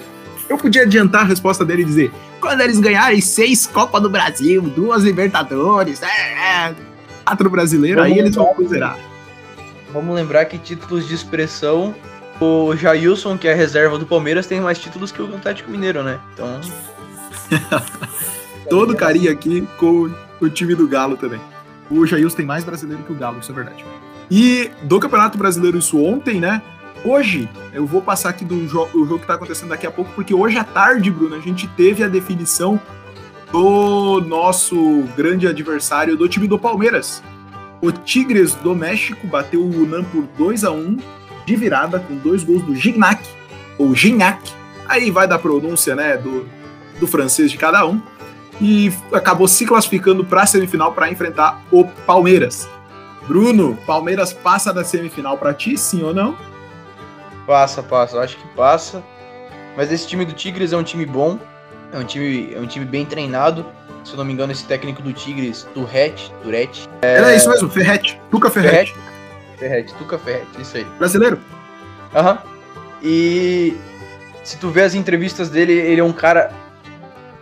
Eu 0.49 0.57
podia 0.57 0.81
adiantar 0.81 1.21
a 1.21 1.25
resposta 1.25 1.63
dele 1.63 1.83
e 1.83 1.85
dizer: 1.85 2.11
quando 2.41 2.61
eles 2.61 2.79
ganharem 2.79 3.21
seis 3.21 3.67
Copas 3.67 4.01
do 4.01 4.09
Brasil, 4.09 4.61
duas 4.63 5.03
Libertadores, 5.03 6.01
é, 6.01 6.07
é, 6.07 6.75
quatro 7.23 7.49
brasileiros, 7.49 8.03
aí 8.03 8.17
eles 8.17 8.35
vão 8.35 8.53
cruzeirar. 8.55 8.97
Vamos 9.93 10.15
lembrar 10.15 10.45
que 10.45 10.57
títulos 10.57 11.07
de 11.07 11.13
expressão, 11.13 11.95
o 12.41 12.75
Jailson, 12.75 13.37
que 13.37 13.47
é 13.47 13.53
a 13.53 13.55
reserva 13.55 13.97
do 13.97 14.05
Palmeiras, 14.05 14.47
tem 14.47 14.59
mais 14.59 14.79
títulos 14.79 15.11
que 15.11 15.21
o 15.21 15.35
Atlético 15.35 15.69
Mineiro, 15.69 16.03
né? 16.03 16.19
Então. 16.33 16.59
Todo 18.69 18.95
carinho 18.95 19.31
aqui 19.31 19.67
com 19.77 20.11
o 20.39 20.49
time 20.49 20.75
do 20.75 20.87
Galo 20.87 21.17
também. 21.17 21.41
O 21.89 22.05
Jailson 22.05 22.37
tem 22.37 22.45
mais 22.45 22.63
brasileiro 22.63 23.01
que 23.03 23.11
o 23.11 23.15
Galo, 23.15 23.39
isso 23.39 23.51
é 23.51 23.55
verdade. 23.55 23.83
E 24.29 24.69
do 24.83 24.99
Campeonato 24.99 25.39
Brasileiro, 25.39 25.79
isso 25.79 25.99
ontem, 25.99 26.39
né? 26.39 26.61
Hoje, 27.03 27.49
eu 27.73 27.85
vou 27.85 28.01
passar 28.01 28.29
aqui 28.29 28.43
do 28.43 28.67
jo 28.67 28.87
o 28.93 29.05
jogo 29.05 29.19
que 29.19 29.23
está 29.23 29.35
acontecendo 29.35 29.69
daqui 29.69 29.87
a 29.87 29.91
pouco, 29.91 30.11
porque 30.13 30.33
hoje 30.33 30.57
à 30.57 30.63
tarde, 30.63 31.09
Bruno, 31.09 31.35
a 31.35 31.39
gente 31.39 31.67
teve 31.69 32.03
a 32.03 32.09
definição 32.09 32.79
do 33.51 34.19
nosso 34.21 35.03
grande 35.15 35.47
adversário 35.47 36.17
do 36.17 36.27
time 36.27 36.47
do 36.47 36.59
Palmeiras. 36.59 37.23
O 37.81 37.91
Tigres 37.91 38.53
do 38.55 38.75
México 38.75 39.25
bateu 39.27 39.61
o 39.61 39.83
Unan 39.83 40.03
por 40.03 40.23
2 40.37 40.65
a 40.65 40.71
1 40.71 40.97
de 41.45 41.55
virada, 41.55 41.99
com 41.99 42.17
dois 42.17 42.43
gols 42.43 42.61
do 42.63 42.75
Gignac, 42.75 43.23
ou 43.77 43.95
Gignac. 43.95 44.51
Aí 44.85 45.09
vai 45.09 45.27
da 45.27 45.39
pronúncia, 45.39 45.95
né, 45.95 46.17
do, 46.17 46.45
do 46.99 47.07
francês 47.07 47.49
de 47.49 47.57
cada 47.57 47.85
um. 47.87 48.01
E 48.59 48.91
acabou 49.13 49.47
se 49.47 49.65
classificando 49.65 50.25
para 50.25 50.41
a 50.41 50.45
semifinal 50.45 50.91
para 50.91 51.09
enfrentar 51.09 51.61
o 51.71 51.85
Palmeiras. 51.85 52.67
Bruno, 53.25 53.77
Palmeiras 53.85 54.33
passa 54.33 54.73
da 54.73 54.83
semifinal 54.83 55.37
para 55.37 55.53
ti, 55.53 55.77
sim 55.77 56.03
ou 56.03 56.13
não? 56.13 56.35
Passa, 57.49 57.81
passa. 57.81 58.19
Acho 58.19 58.37
que 58.37 58.47
passa. 58.49 59.03
Mas 59.75 59.91
esse 59.91 60.07
time 60.07 60.23
do 60.23 60.33
Tigres 60.33 60.71
é 60.71 60.77
um 60.77 60.83
time 60.83 61.03
bom. 61.03 61.39
É 61.91 61.97
um 61.97 62.03
time, 62.03 62.53
é 62.53 62.59
um 62.59 62.67
time 62.67 62.85
bem 62.85 63.03
treinado. 63.03 63.65
Se 64.03 64.11
eu 64.11 64.17
não 64.17 64.23
me 64.23 64.33
engano, 64.33 64.51
esse 64.51 64.65
técnico 64.65 65.01
do 65.01 65.11
Tigres, 65.11 65.67
Turret, 65.73 66.31
Turret. 66.43 66.87
É... 67.01 67.15
é 67.17 67.35
isso 67.35 67.49
mesmo, 67.49 67.67
Ferret. 67.67 68.21
Tuca 68.29 68.51
Ferret. 68.51 68.93
Ferret, 69.57 69.91
Tuca 69.95 70.19
Ferret, 70.19 70.45
isso 70.59 70.77
aí. 70.77 70.85
Brasileiro? 70.99 71.39
Aham. 72.13 72.33
Uhum. 72.33 72.37
E 73.01 73.75
se 74.43 74.59
tu 74.59 74.69
vê 74.69 74.83
as 74.83 74.93
entrevistas 74.93 75.49
dele, 75.49 75.73
ele 75.73 76.01
é 76.01 76.03
um 76.03 76.13
cara 76.13 76.53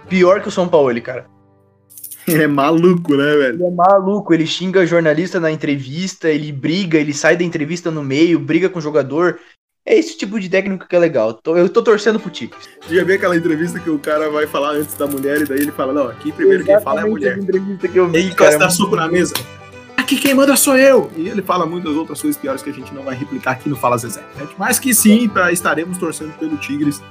pior 0.07 0.39
que 0.39 0.47
o 0.47 0.51
São 0.51 0.69
Paulo, 0.69 0.89
ele, 0.89 1.01
cara. 1.01 1.25
Ele 2.27 2.43
é 2.43 2.47
maluco, 2.47 3.15
né, 3.15 3.23
velho? 3.23 3.55
Ele 3.55 3.65
é 3.65 3.71
maluco, 3.71 4.33
ele 4.33 4.45
xinga 4.45 4.85
jornalista 4.85 5.39
na 5.39 5.49
entrevista, 5.49 6.29
ele 6.29 6.51
briga, 6.51 6.97
ele 6.97 7.13
sai 7.13 7.37
da 7.37 7.43
entrevista 7.45 7.89
no 7.89 8.03
meio, 8.03 8.37
briga 8.37 8.67
com 8.67 8.79
o 8.79 8.81
jogador, 8.81 9.39
é 9.87 9.97
esse 9.97 10.17
tipo 10.17 10.37
de 10.37 10.49
técnico 10.49 10.85
que 10.85 10.95
é 10.95 10.99
legal. 10.99 11.39
Eu 11.45 11.69
tô 11.69 11.81
torcendo 11.81 12.19
pro 12.19 12.29
Tigres. 12.29 12.67
Já 12.89 13.03
vi 13.05 13.13
aquela 13.13 13.37
entrevista 13.37 13.79
que 13.79 13.89
o 13.89 13.97
cara 13.97 14.29
vai 14.29 14.45
falar 14.45 14.71
antes 14.71 14.93
da 14.95 15.07
mulher 15.07 15.41
e 15.41 15.45
daí 15.45 15.59
ele 15.59 15.71
fala, 15.71 15.93
não, 15.93 16.09
aqui 16.09 16.29
primeiro 16.33 16.63
Exatamente 16.63 16.83
quem 16.83 16.83
fala 16.83 16.99
é 16.99 17.03
a 17.03 17.07
mulher. 17.07 17.37
entrevista 17.37 17.87
que 17.87 17.97
eu 17.97 18.09
vi, 18.09 18.19
e 18.19 18.23
encosta 18.25 18.59
cara, 18.59 18.69
soco 18.69 18.97
na 18.97 19.07
mesa. 19.07 19.33
Aqui 19.95 20.17
quem 20.17 20.33
manda 20.33 20.57
sou 20.57 20.77
eu! 20.77 21.09
E 21.15 21.29
ele 21.29 21.41
fala 21.41 21.65
muitas 21.65 21.95
outras 21.95 22.21
coisas 22.21 22.39
piores 22.39 22.61
que 22.61 22.69
a 22.69 22.73
gente 22.73 22.93
não 22.93 23.01
vai 23.01 23.15
replicar 23.15 23.51
aqui 23.51 23.69
no 23.69 23.77
Fala 23.77 23.97
Zezé. 23.97 24.21
Mas 24.57 24.77
que 24.77 24.93
sim, 24.93 25.29
pra, 25.29 25.53
estaremos 25.53 25.97
torcendo 25.97 26.33
pelo 26.37 26.57
Tigres. 26.57 27.01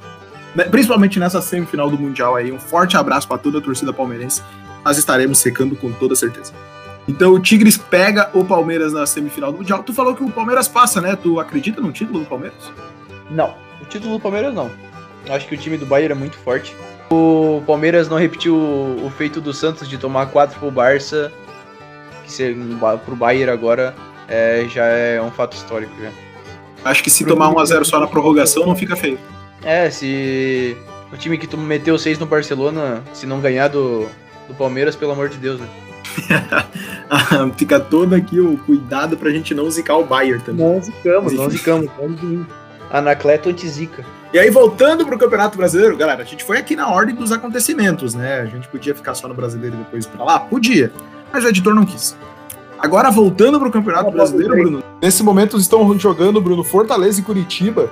Né, 0.54 0.64
principalmente 0.64 1.18
nessa 1.18 1.40
semifinal 1.40 1.90
do 1.90 1.99
Mundial 1.99 2.37
aí. 2.37 2.52
Um 2.52 2.59
forte 2.59 2.97
abraço 2.97 3.26
para 3.26 3.38
toda 3.38 3.59
a 3.59 3.61
torcida 3.61 3.92
palmeirense. 3.92 4.42
Nós 4.85 4.99
estaremos 4.99 5.38
secando 5.38 5.75
com 5.76 5.90
toda 5.92 6.14
certeza. 6.14 6.52
Então 7.08 7.32
o 7.32 7.40
Tigres 7.40 7.76
pega 7.76 8.30
o 8.34 8.44
Palmeiras 8.44 8.92
na 8.92 9.06
semifinal 9.06 9.52
do 9.52 9.58
Mundial. 9.58 9.82
Tu 9.82 9.92
falou 9.92 10.14
que 10.14 10.25
o 10.25 10.30
Palmeiras 10.30 10.66
passa, 10.66 11.00
né? 11.00 11.16
Tu 11.16 11.38
acredita 11.38 11.80
no 11.80 11.92
título 11.92 12.20
do 12.20 12.26
Palmeiras? 12.26 12.72
Não, 13.30 13.54
o 13.80 13.84
título 13.84 14.14
do 14.14 14.20
Palmeiras 14.20 14.52
não. 14.52 14.70
Acho 15.28 15.46
que 15.46 15.54
o 15.54 15.58
time 15.58 15.76
do 15.76 15.86
Bayern 15.86 16.12
é 16.12 16.16
muito 16.16 16.36
forte. 16.38 16.75
O 17.10 17.62
Palmeiras 17.66 18.08
não 18.08 18.16
repetiu 18.16 18.56
o, 18.56 19.10
feito 19.16 19.40
do 19.40 19.52
Santos 19.52 19.88
de 19.88 19.96
tomar 19.96 20.26
4 20.26 20.58
pro 20.58 20.70
Barça, 20.70 21.32
que 22.25 22.32
ser 22.32 22.56
pro 23.04 23.14
Bayern 23.14 23.50
agora 23.50 23.94
é, 24.28 24.66
já 24.68 24.84
é 24.84 25.22
um 25.22 25.30
fato 25.30 25.56
histórico 25.56 25.92
já. 26.00 26.10
Acho 26.84 27.02
que 27.02 27.10
se 27.10 27.25
pro 27.25 27.34
tomar 27.34 27.52
1x0 27.52 27.84
só 27.84 28.00
na 28.00 28.06
prorrogação 28.06 28.66
não 28.66 28.75
fica 28.75 28.96
feio. 28.96 29.18
É, 29.62 29.90
se 29.90 30.76
o 31.12 31.16
time 31.16 31.38
que 31.38 31.46
tu 31.46 31.56
meteu 31.56 31.98
6 31.98 32.18
no 32.18 32.26
Barcelona, 32.26 33.02
se 33.12 33.26
não 33.26 33.40
ganhar 33.40 33.68
do, 33.68 34.08
do 34.48 34.54
Palmeiras, 34.54 34.94
pelo 34.94 35.12
amor 35.12 35.28
de 35.28 35.38
Deus, 35.38 35.60
né? 35.60 35.68
Fica 37.56 37.78
todo 37.78 38.14
aqui 38.14 38.40
o 38.40 38.56
cuidado 38.58 39.16
pra 39.16 39.30
gente 39.30 39.54
não 39.54 39.70
zicar 39.70 39.96
o 39.96 40.04
Bayern 40.04 40.42
também. 40.42 40.66
Não 40.66 40.82
zicamos, 40.82 41.32
não 41.32 41.50
zicamos. 41.50 41.90
Anacleto 42.90 43.49
anti-zica. 43.49 44.04
E 44.32 44.38
aí, 44.38 44.50
voltando 44.50 45.06
pro 45.06 45.18
Campeonato 45.18 45.56
Brasileiro, 45.56 45.96
galera, 45.96 46.23
a 46.23 46.26
gente 46.26 46.44
foi 46.44 46.58
aqui 46.58 46.76
na 46.76 46.90
ordem 46.90 47.14
dos 47.14 47.32
acontecimentos, 47.32 48.14
né? 48.14 48.40
A 48.40 48.46
gente 48.46 48.68
podia 48.68 48.94
ficar 48.94 49.14
só 49.14 49.28
no 49.28 49.35
Brasileiro 49.35 49.76
e 49.76 49.78
depois 49.78 50.06
pra 50.06 50.25
lá? 50.25 50.40
Podia, 50.40 50.92
mas 51.32 51.44
o 51.44 51.49
editor 51.49 51.75
não 51.75 51.85
quis. 51.85 52.16
Agora, 52.78 53.11
voltando 53.11 53.58
pro 53.58 53.70
Campeonato 53.70 54.11
Brasileiro, 54.11 54.54
Bruno, 54.54 54.82
nesse 55.00 55.23
momento 55.23 55.56
estão 55.56 55.99
jogando, 55.99 56.40
Bruno, 56.40 56.62
Fortaleza 56.62 57.20
e 57.20 57.23
Curitiba. 57.23 57.88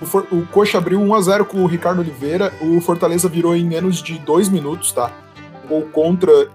O, 0.00 0.06
For 0.06 0.26
o 0.30 0.46
Coxa 0.46 0.78
abriu 0.78 1.00
1x0 1.00 1.44
com 1.44 1.62
o 1.62 1.66
Ricardo 1.66 2.00
Oliveira, 2.00 2.52
o 2.60 2.80
Fortaleza 2.80 3.28
virou 3.28 3.54
em 3.54 3.64
menos 3.64 4.02
de 4.02 4.18
dois 4.18 4.48
minutos, 4.48 4.92
tá? 4.92 5.10
Gol 5.68 5.82
contra 5.92 6.50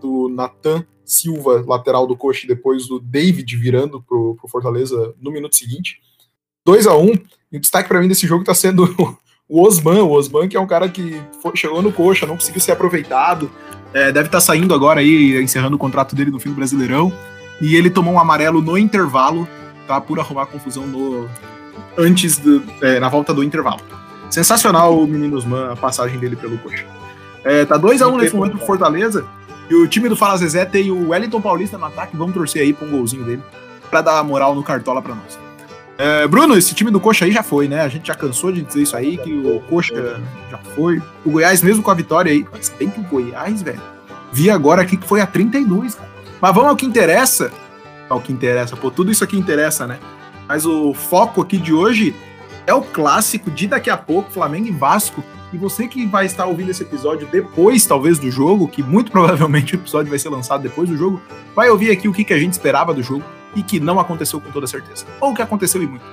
do 0.00 0.28
Natan 0.28 0.84
Silva, 1.04 1.62
lateral 1.66 2.06
do 2.06 2.16
Coxa, 2.16 2.44
e 2.44 2.48
depois 2.48 2.86
do 2.86 2.98
David 2.98 3.56
virando 3.56 4.00
pro, 4.02 4.36
pro 4.36 4.48
Fortaleza 4.48 5.14
no 5.20 5.30
minuto 5.30 5.56
seguinte. 5.56 6.00
2 6.64 6.86
a 6.86 6.96
1 6.96 7.04
um, 7.04 7.14
e 7.50 7.56
o 7.56 7.60
destaque 7.60 7.88
para 7.88 8.00
mim 8.00 8.08
desse 8.08 8.26
jogo 8.26 8.42
está 8.42 8.54
sendo 8.54 8.84
o 9.48 9.62
Osman, 9.62 10.02
o 10.02 10.10
Osman 10.10 10.48
que 10.48 10.56
é 10.56 10.60
um 10.60 10.66
cara 10.66 10.88
que 10.88 11.20
foi, 11.42 11.56
chegou 11.56 11.82
no 11.82 11.92
Coxa, 11.92 12.26
não 12.26 12.36
conseguiu 12.36 12.60
ser 12.60 12.72
aproveitado, 12.72 13.50
é, 13.92 14.12
deve 14.12 14.28
estar 14.28 14.38
tá 14.38 14.40
saindo 14.40 14.72
agora 14.74 15.00
aí, 15.00 15.40
encerrando 15.42 15.76
o 15.76 15.78
contrato 15.78 16.14
dele 16.14 16.30
no 16.30 16.40
fim 16.40 16.50
do 16.50 16.56
Brasileirão, 16.56 17.12
e 17.60 17.76
ele 17.76 17.90
tomou 17.90 18.14
um 18.14 18.20
amarelo 18.20 18.62
no 18.62 18.78
intervalo, 18.78 19.46
tá, 19.86 20.00
por 20.00 20.18
arrumar 20.18 20.46
confusão 20.46 20.86
no 20.86 21.28
antes 21.98 22.38
do, 22.38 22.62
é, 22.80 22.98
na 22.98 23.08
volta 23.08 23.34
do 23.34 23.42
intervalo. 23.42 23.80
Sensacional 24.30 24.98
o 24.98 25.06
menino 25.06 25.36
Osman, 25.36 25.72
a 25.72 25.76
passagem 25.76 26.18
dele 26.18 26.36
pelo 26.36 26.56
Coxa. 26.58 26.86
É, 27.44 27.64
tá 27.64 27.78
2x1 27.78 28.12
um 28.12 28.16
nesse 28.16 28.34
momento 28.34 28.56
pro 28.56 28.66
Fortaleza. 28.66 29.24
E 29.68 29.74
o 29.74 29.86
time 29.88 30.08
do 30.08 30.16
Fala 30.16 30.36
Zezé 30.36 30.64
tem 30.64 30.90
o 30.90 31.08
Wellington 31.10 31.40
Paulista 31.40 31.78
no 31.78 31.86
ataque. 31.86 32.16
Vamos 32.16 32.34
torcer 32.34 32.62
aí 32.62 32.72
pra 32.72 32.86
um 32.86 32.90
golzinho 32.90 33.24
dele. 33.24 33.42
Pra 33.90 34.00
dar 34.00 34.22
moral 34.24 34.54
no 34.54 34.62
cartola 34.62 35.00
pra 35.00 35.14
nós. 35.14 35.38
É, 35.98 36.26
Bruno, 36.26 36.56
esse 36.56 36.74
time 36.74 36.90
do 36.90 36.98
Coxa 36.98 37.24
aí 37.24 37.32
já 37.32 37.42
foi, 37.42 37.68
né? 37.68 37.80
A 37.80 37.88
gente 37.88 38.08
já 38.08 38.14
cansou 38.14 38.50
de 38.50 38.62
dizer 38.62 38.82
isso 38.82 38.96
aí, 38.96 39.18
que 39.18 39.32
o 39.32 39.60
Coxa 39.68 40.20
já 40.50 40.58
foi. 40.58 41.02
O 41.24 41.30
Goiás, 41.30 41.62
mesmo 41.62 41.82
com 41.82 41.90
a 41.90 41.94
vitória 41.94 42.32
aí. 42.32 42.46
Mas 42.50 42.70
bem 42.70 42.90
que 42.90 43.00
o 43.00 43.04
Goiás, 43.04 43.62
velho. 43.62 43.80
Vi 44.32 44.50
agora 44.50 44.82
aqui 44.82 44.96
que 44.96 45.06
foi 45.06 45.20
a 45.20 45.26
32, 45.26 45.94
cara. 45.94 46.08
Mas 46.40 46.54
vamos 46.54 46.70
ao 46.70 46.76
que 46.76 46.86
interessa. 46.86 47.52
Ao 48.08 48.20
que 48.20 48.32
interessa. 48.32 48.76
Pô, 48.76 48.90
tudo 48.90 49.10
isso 49.10 49.22
aqui 49.22 49.38
interessa, 49.38 49.86
né? 49.86 49.98
Mas 50.48 50.66
o 50.66 50.92
foco 50.92 51.40
aqui 51.40 51.56
de 51.56 51.72
hoje 51.72 52.14
é 52.66 52.74
o 52.74 52.82
clássico 52.82 53.50
de 53.50 53.66
daqui 53.66 53.90
a 53.90 53.96
pouco, 53.96 54.30
Flamengo 54.30 54.66
e 54.66 54.72
Vasco. 54.72 55.22
E 55.52 55.58
você 55.58 55.86
que 55.86 56.06
vai 56.06 56.24
estar 56.24 56.46
ouvindo 56.46 56.70
esse 56.70 56.82
episódio 56.82 57.28
depois, 57.30 57.84
talvez, 57.84 58.18
do 58.18 58.30
jogo, 58.30 58.66
que 58.66 58.82
muito 58.82 59.12
provavelmente 59.12 59.74
o 59.74 59.76
episódio 59.76 60.08
vai 60.08 60.18
ser 60.18 60.30
lançado 60.30 60.62
depois 60.62 60.88
do 60.88 60.96
jogo, 60.96 61.20
vai 61.54 61.68
ouvir 61.68 61.90
aqui 61.90 62.08
o 62.08 62.12
que, 62.12 62.24
que 62.24 62.32
a 62.32 62.38
gente 62.38 62.52
esperava 62.52 62.94
do 62.94 63.02
jogo 63.02 63.22
e 63.54 63.62
que 63.62 63.78
não 63.78 64.00
aconteceu 64.00 64.40
com 64.40 64.50
toda 64.50 64.66
certeza. 64.66 65.04
Ou 65.20 65.34
que 65.34 65.42
aconteceu 65.42 65.82
e 65.82 65.86
muito. 65.86 66.04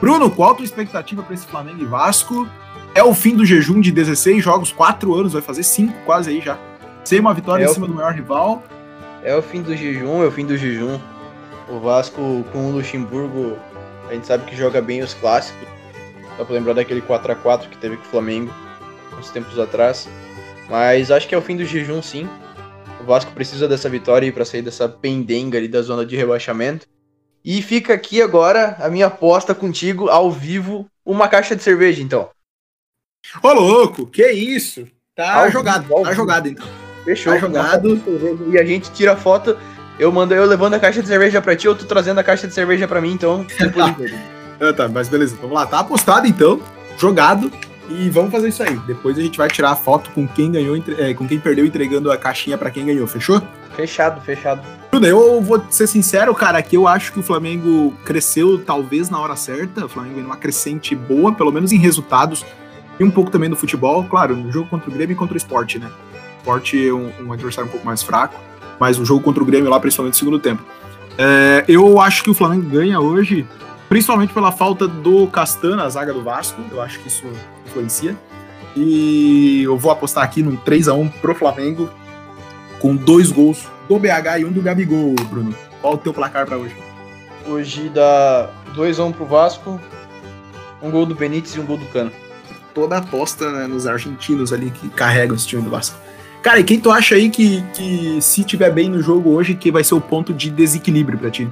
Bruno, 0.00 0.30
qual 0.30 0.52
a 0.52 0.54
tua 0.54 0.64
expectativa 0.64 1.24
para 1.24 1.34
esse 1.34 1.46
Flamengo 1.46 1.82
e 1.82 1.84
Vasco? 1.84 2.48
É 2.94 3.02
o 3.02 3.12
fim 3.12 3.34
do 3.34 3.44
jejum 3.44 3.80
de 3.80 3.90
16 3.90 4.42
jogos, 4.42 4.70
4 4.70 5.12
anos, 5.14 5.32
vai 5.32 5.42
fazer 5.42 5.64
5 5.64 5.92
quase 6.06 6.30
aí 6.30 6.40
já. 6.40 6.56
Sem 7.04 7.18
uma 7.18 7.34
vitória 7.34 7.64
é 7.64 7.66
em 7.68 7.74
cima 7.74 7.86
do 7.88 7.94
maior 7.94 8.12
rival. 8.12 8.62
É 9.24 9.34
o 9.34 9.42
fim 9.42 9.60
do 9.60 9.76
jejum, 9.76 10.22
é 10.22 10.26
o 10.26 10.30
fim 10.30 10.46
do 10.46 10.56
jejum. 10.56 11.00
O 11.68 11.80
Vasco 11.80 12.44
com 12.52 12.70
o 12.70 12.72
Luxemburgo, 12.72 13.58
a 14.08 14.14
gente 14.14 14.26
sabe 14.26 14.44
que 14.44 14.56
joga 14.56 14.80
bem 14.80 15.02
os 15.02 15.14
clássicos. 15.14 15.66
Dá 16.38 16.44
pra 16.44 16.54
lembrar 16.54 16.74
daquele 16.74 17.00
4 17.00 17.32
a 17.32 17.34
4 17.34 17.68
que 17.68 17.76
teve 17.76 17.96
com 17.96 18.04
o 18.04 18.06
Flamengo 18.06 18.52
uns 19.16 19.30
tempos 19.30 19.58
atrás. 19.58 20.08
Mas 20.68 21.10
acho 21.10 21.26
que 21.28 21.34
é 21.34 21.38
o 21.38 21.42
fim 21.42 21.56
do 21.56 21.64
jejum, 21.64 22.02
sim. 22.02 22.28
O 23.00 23.04
Vasco 23.04 23.32
precisa 23.32 23.68
dessa 23.68 23.88
vitória 23.88 24.30
para 24.32 24.44
sair 24.44 24.62
dessa 24.62 24.88
pendenga 24.88 25.56
ali 25.56 25.68
da 25.68 25.80
zona 25.80 26.04
de 26.04 26.16
rebaixamento. 26.16 26.86
E 27.44 27.62
fica 27.62 27.94
aqui 27.94 28.20
agora 28.20 28.76
a 28.80 28.88
minha 28.88 29.06
aposta 29.06 29.54
contigo, 29.54 30.08
ao 30.08 30.30
vivo, 30.30 30.86
uma 31.04 31.28
caixa 31.28 31.56
de 31.56 31.62
cerveja, 31.62 32.02
então. 32.02 32.28
Ô, 33.42 33.52
louco, 33.52 34.06
que 34.06 34.26
isso? 34.30 34.86
Tá 35.14 35.44
ao 35.44 35.50
jogado, 35.50 35.82
vivo, 35.82 36.02
tá 36.02 36.12
jogado, 36.12 36.48
então. 36.48 36.66
Fechou. 37.04 37.32
Tá 37.32 37.38
jogado. 37.38 38.02
E 38.52 38.58
a 38.58 38.64
gente 38.64 38.90
tira 38.92 39.12
a 39.12 39.16
foto, 39.16 39.56
eu 39.98 40.12
mando 40.12 40.34
eu 40.34 40.44
levando 40.44 40.74
a 40.74 40.80
caixa 40.80 41.00
de 41.00 41.08
cerveja 41.08 41.40
pra 41.40 41.56
ti, 41.56 41.66
ou 41.66 41.74
tu 41.74 41.86
trazendo 41.86 42.18
a 42.18 42.24
caixa 42.24 42.46
de 42.46 42.54
cerveja 42.54 42.86
pra 42.86 43.00
mim, 43.00 43.12
então. 43.12 43.46
ah, 44.60 44.72
tá, 44.72 44.88
mas 44.88 45.08
beleza, 45.08 45.36
vamos 45.40 45.54
lá. 45.54 45.66
Tá 45.66 45.80
apostado, 45.80 46.26
então. 46.26 46.60
Jogado. 46.98 47.50
E 47.88 48.10
vamos 48.10 48.30
fazer 48.30 48.48
isso 48.48 48.62
aí. 48.62 48.76
Depois 48.86 49.18
a 49.18 49.22
gente 49.22 49.38
vai 49.38 49.48
tirar 49.48 49.70
a 49.70 49.76
foto 49.76 50.10
com 50.10 50.26
quem 50.26 50.52
ganhou, 50.52 50.76
é, 50.98 51.14
com 51.14 51.26
quem 51.26 51.38
perdeu, 51.38 51.64
entregando 51.64 52.12
a 52.12 52.16
caixinha 52.16 52.58
para 52.58 52.70
quem 52.70 52.86
ganhou. 52.86 53.06
Fechou? 53.06 53.40
Fechado, 53.74 54.20
fechado. 54.20 54.60
Eu 54.92 55.40
vou 55.40 55.62
ser 55.70 55.86
sincero, 55.86 56.34
cara, 56.34 56.60
que 56.60 56.76
eu 56.76 56.88
acho 56.88 57.12
que 57.12 57.20
o 57.20 57.22
Flamengo 57.22 57.94
cresceu 58.04 58.58
talvez 58.58 59.08
na 59.08 59.20
hora 59.20 59.36
certa. 59.36 59.86
O 59.86 59.88
Flamengo 59.88 60.20
em 60.20 60.24
uma 60.24 60.36
crescente 60.36 60.94
boa, 60.94 61.32
pelo 61.32 61.52
menos 61.52 61.72
em 61.72 61.78
resultados. 61.78 62.44
E 62.98 63.04
um 63.04 63.10
pouco 63.10 63.30
também 63.30 63.48
no 63.48 63.56
futebol. 63.56 64.04
Claro, 64.04 64.36
no 64.36 64.50
jogo 64.50 64.68
contra 64.68 64.90
o 64.90 64.92
Grêmio 64.92 65.14
e 65.14 65.16
contra 65.16 65.34
o 65.34 65.36
Sport, 65.36 65.76
né? 65.76 65.88
O 65.88 66.38
Sport 66.38 66.74
é 66.74 66.92
um, 66.92 67.10
um 67.26 67.32
adversário 67.32 67.68
um 67.68 67.70
pouco 67.70 67.86
mais 67.86 68.02
fraco. 68.02 68.38
Mas 68.80 68.98
o 68.98 69.04
jogo 69.04 69.22
contra 69.22 69.42
o 69.42 69.46
Grêmio 69.46 69.70
lá, 69.70 69.78
principalmente 69.78 70.14
no 70.14 70.18
segundo 70.18 70.38
tempo. 70.38 70.62
É, 71.16 71.64
eu 71.66 72.00
acho 72.00 72.22
que 72.22 72.30
o 72.30 72.34
Flamengo 72.34 72.68
ganha 72.68 73.00
hoje, 73.00 73.46
principalmente 73.88 74.32
pela 74.32 74.52
falta 74.52 74.86
do 74.86 75.26
Castan 75.28 75.76
na 75.76 75.88
zaga 75.88 76.12
do 76.12 76.22
Vasco. 76.22 76.60
Eu 76.70 76.80
acho 76.80 76.98
que 77.00 77.08
isso 77.08 77.24
influencia. 77.68 78.16
E 78.76 79.62
eu 79.62 79.76
vou 79.76 79.90
apostar 79.90 80.24
aqui 80.24 80.42
num 80.42 80.56
3 80.56 80.88
a 80.88 80.94
1 80.94 81.08
pro 81.08 81.34
Flamengo, 81.34 81.90
com 82.80 82.94
dois 82.94 83.30
gols 83.30 83.66
do 83.88 83.98
BH 83.98 84.40
e 84.40 84.44
um 84.44 84.52
do 84.52 84.62
Gabigol, 84.62 85.14
Bruno. 85.30 85.54
Qual 85.80 85.94
o 85.94 85.98
teu 85.98 86.12
placar 86.12 86.46
para 86.46 86.56
hoje? 86.56 86.76
Hoje 87.46 87.88
dá 87.88 88.50
2 88.74 89.00
a 89.00 89.04
1 89.04 89.12
pro 89.12 89.24
Vasco, 89.24 89.80
um 90.82 90.90
gol 90.90 91.06
do 91.06 91.14
Benítez 91.14 91.54
e 91.54 91.60
um 91.60 91.66
gol 91.66 91.78
do 91.78 91.86
Cano. 91.86 92.12
Toda 92.74 92.98
aposta 92.98 93.50
né, 93.50 93.66
nos 93.66 93.86
argentinos 93.86 94.52
ali 94.52 94.70
que 94.70 94.88
carregam 94.90 95.34
esse 95.34 95.46
time 95.46 95.62
do 95.62 95.70
Vasco. 95.70 95.96
Cara, 96.42 96.60
e 96.60 96.64
quem 96.64 96.78
tu 96.78 96.90
acha 96.90 97.16
aí 97.16 97.30
que, 97.30 97.62
que 97.74 98.20
se 98.22 98.44
tiver 98.44 98.70
bem 98.70 98.88
no 98.88 99.02
jogo 99.02 99.30
hoje, 99.30 99.54
que 99.54 99.72
vai 99.72 99.82
ser 99.82 99.94
o 99.94 100.00
ponto 100.00 100.32
de 100.32 100.50
desequilíbrio 100.50 101.18
para 101.18 101.30
ti? 101.30 101.48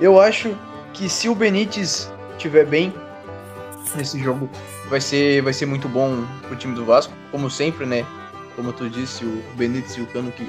Eu 0.00 0.18
acho 0.18 0.56
que 0.94 1.08
se 1.08 1.28
o 1.28 1.34
Benítez 1.34 2.10
tiver 2.38 2.64
bem 2.64 2.92
nesse 3.94 4.18
jogo, 4.18 4.48
vai 4.88 5.00
ser, 5.00 5.42
vai 5.42 5.52
ser 5.52 5.66
muito 5.66 5.88
bom 5.88 6.24
pro 6.46 6.56
time 6.56 6.74
do 6.74 6.84
Vasco, 6.84 7.12
como 7.30 7.50
sempre, 7.50 7.86
né? 7.86 8.06
Como 8.56 8.72
tu 8.72 8.88
disse, 8.88 9.24
o 9.24 9.42
Benítez 9.56 9.96
e 9.96 10.00
o 10.00 10.06
Cano 10.06 10.30
que 10.32 10.46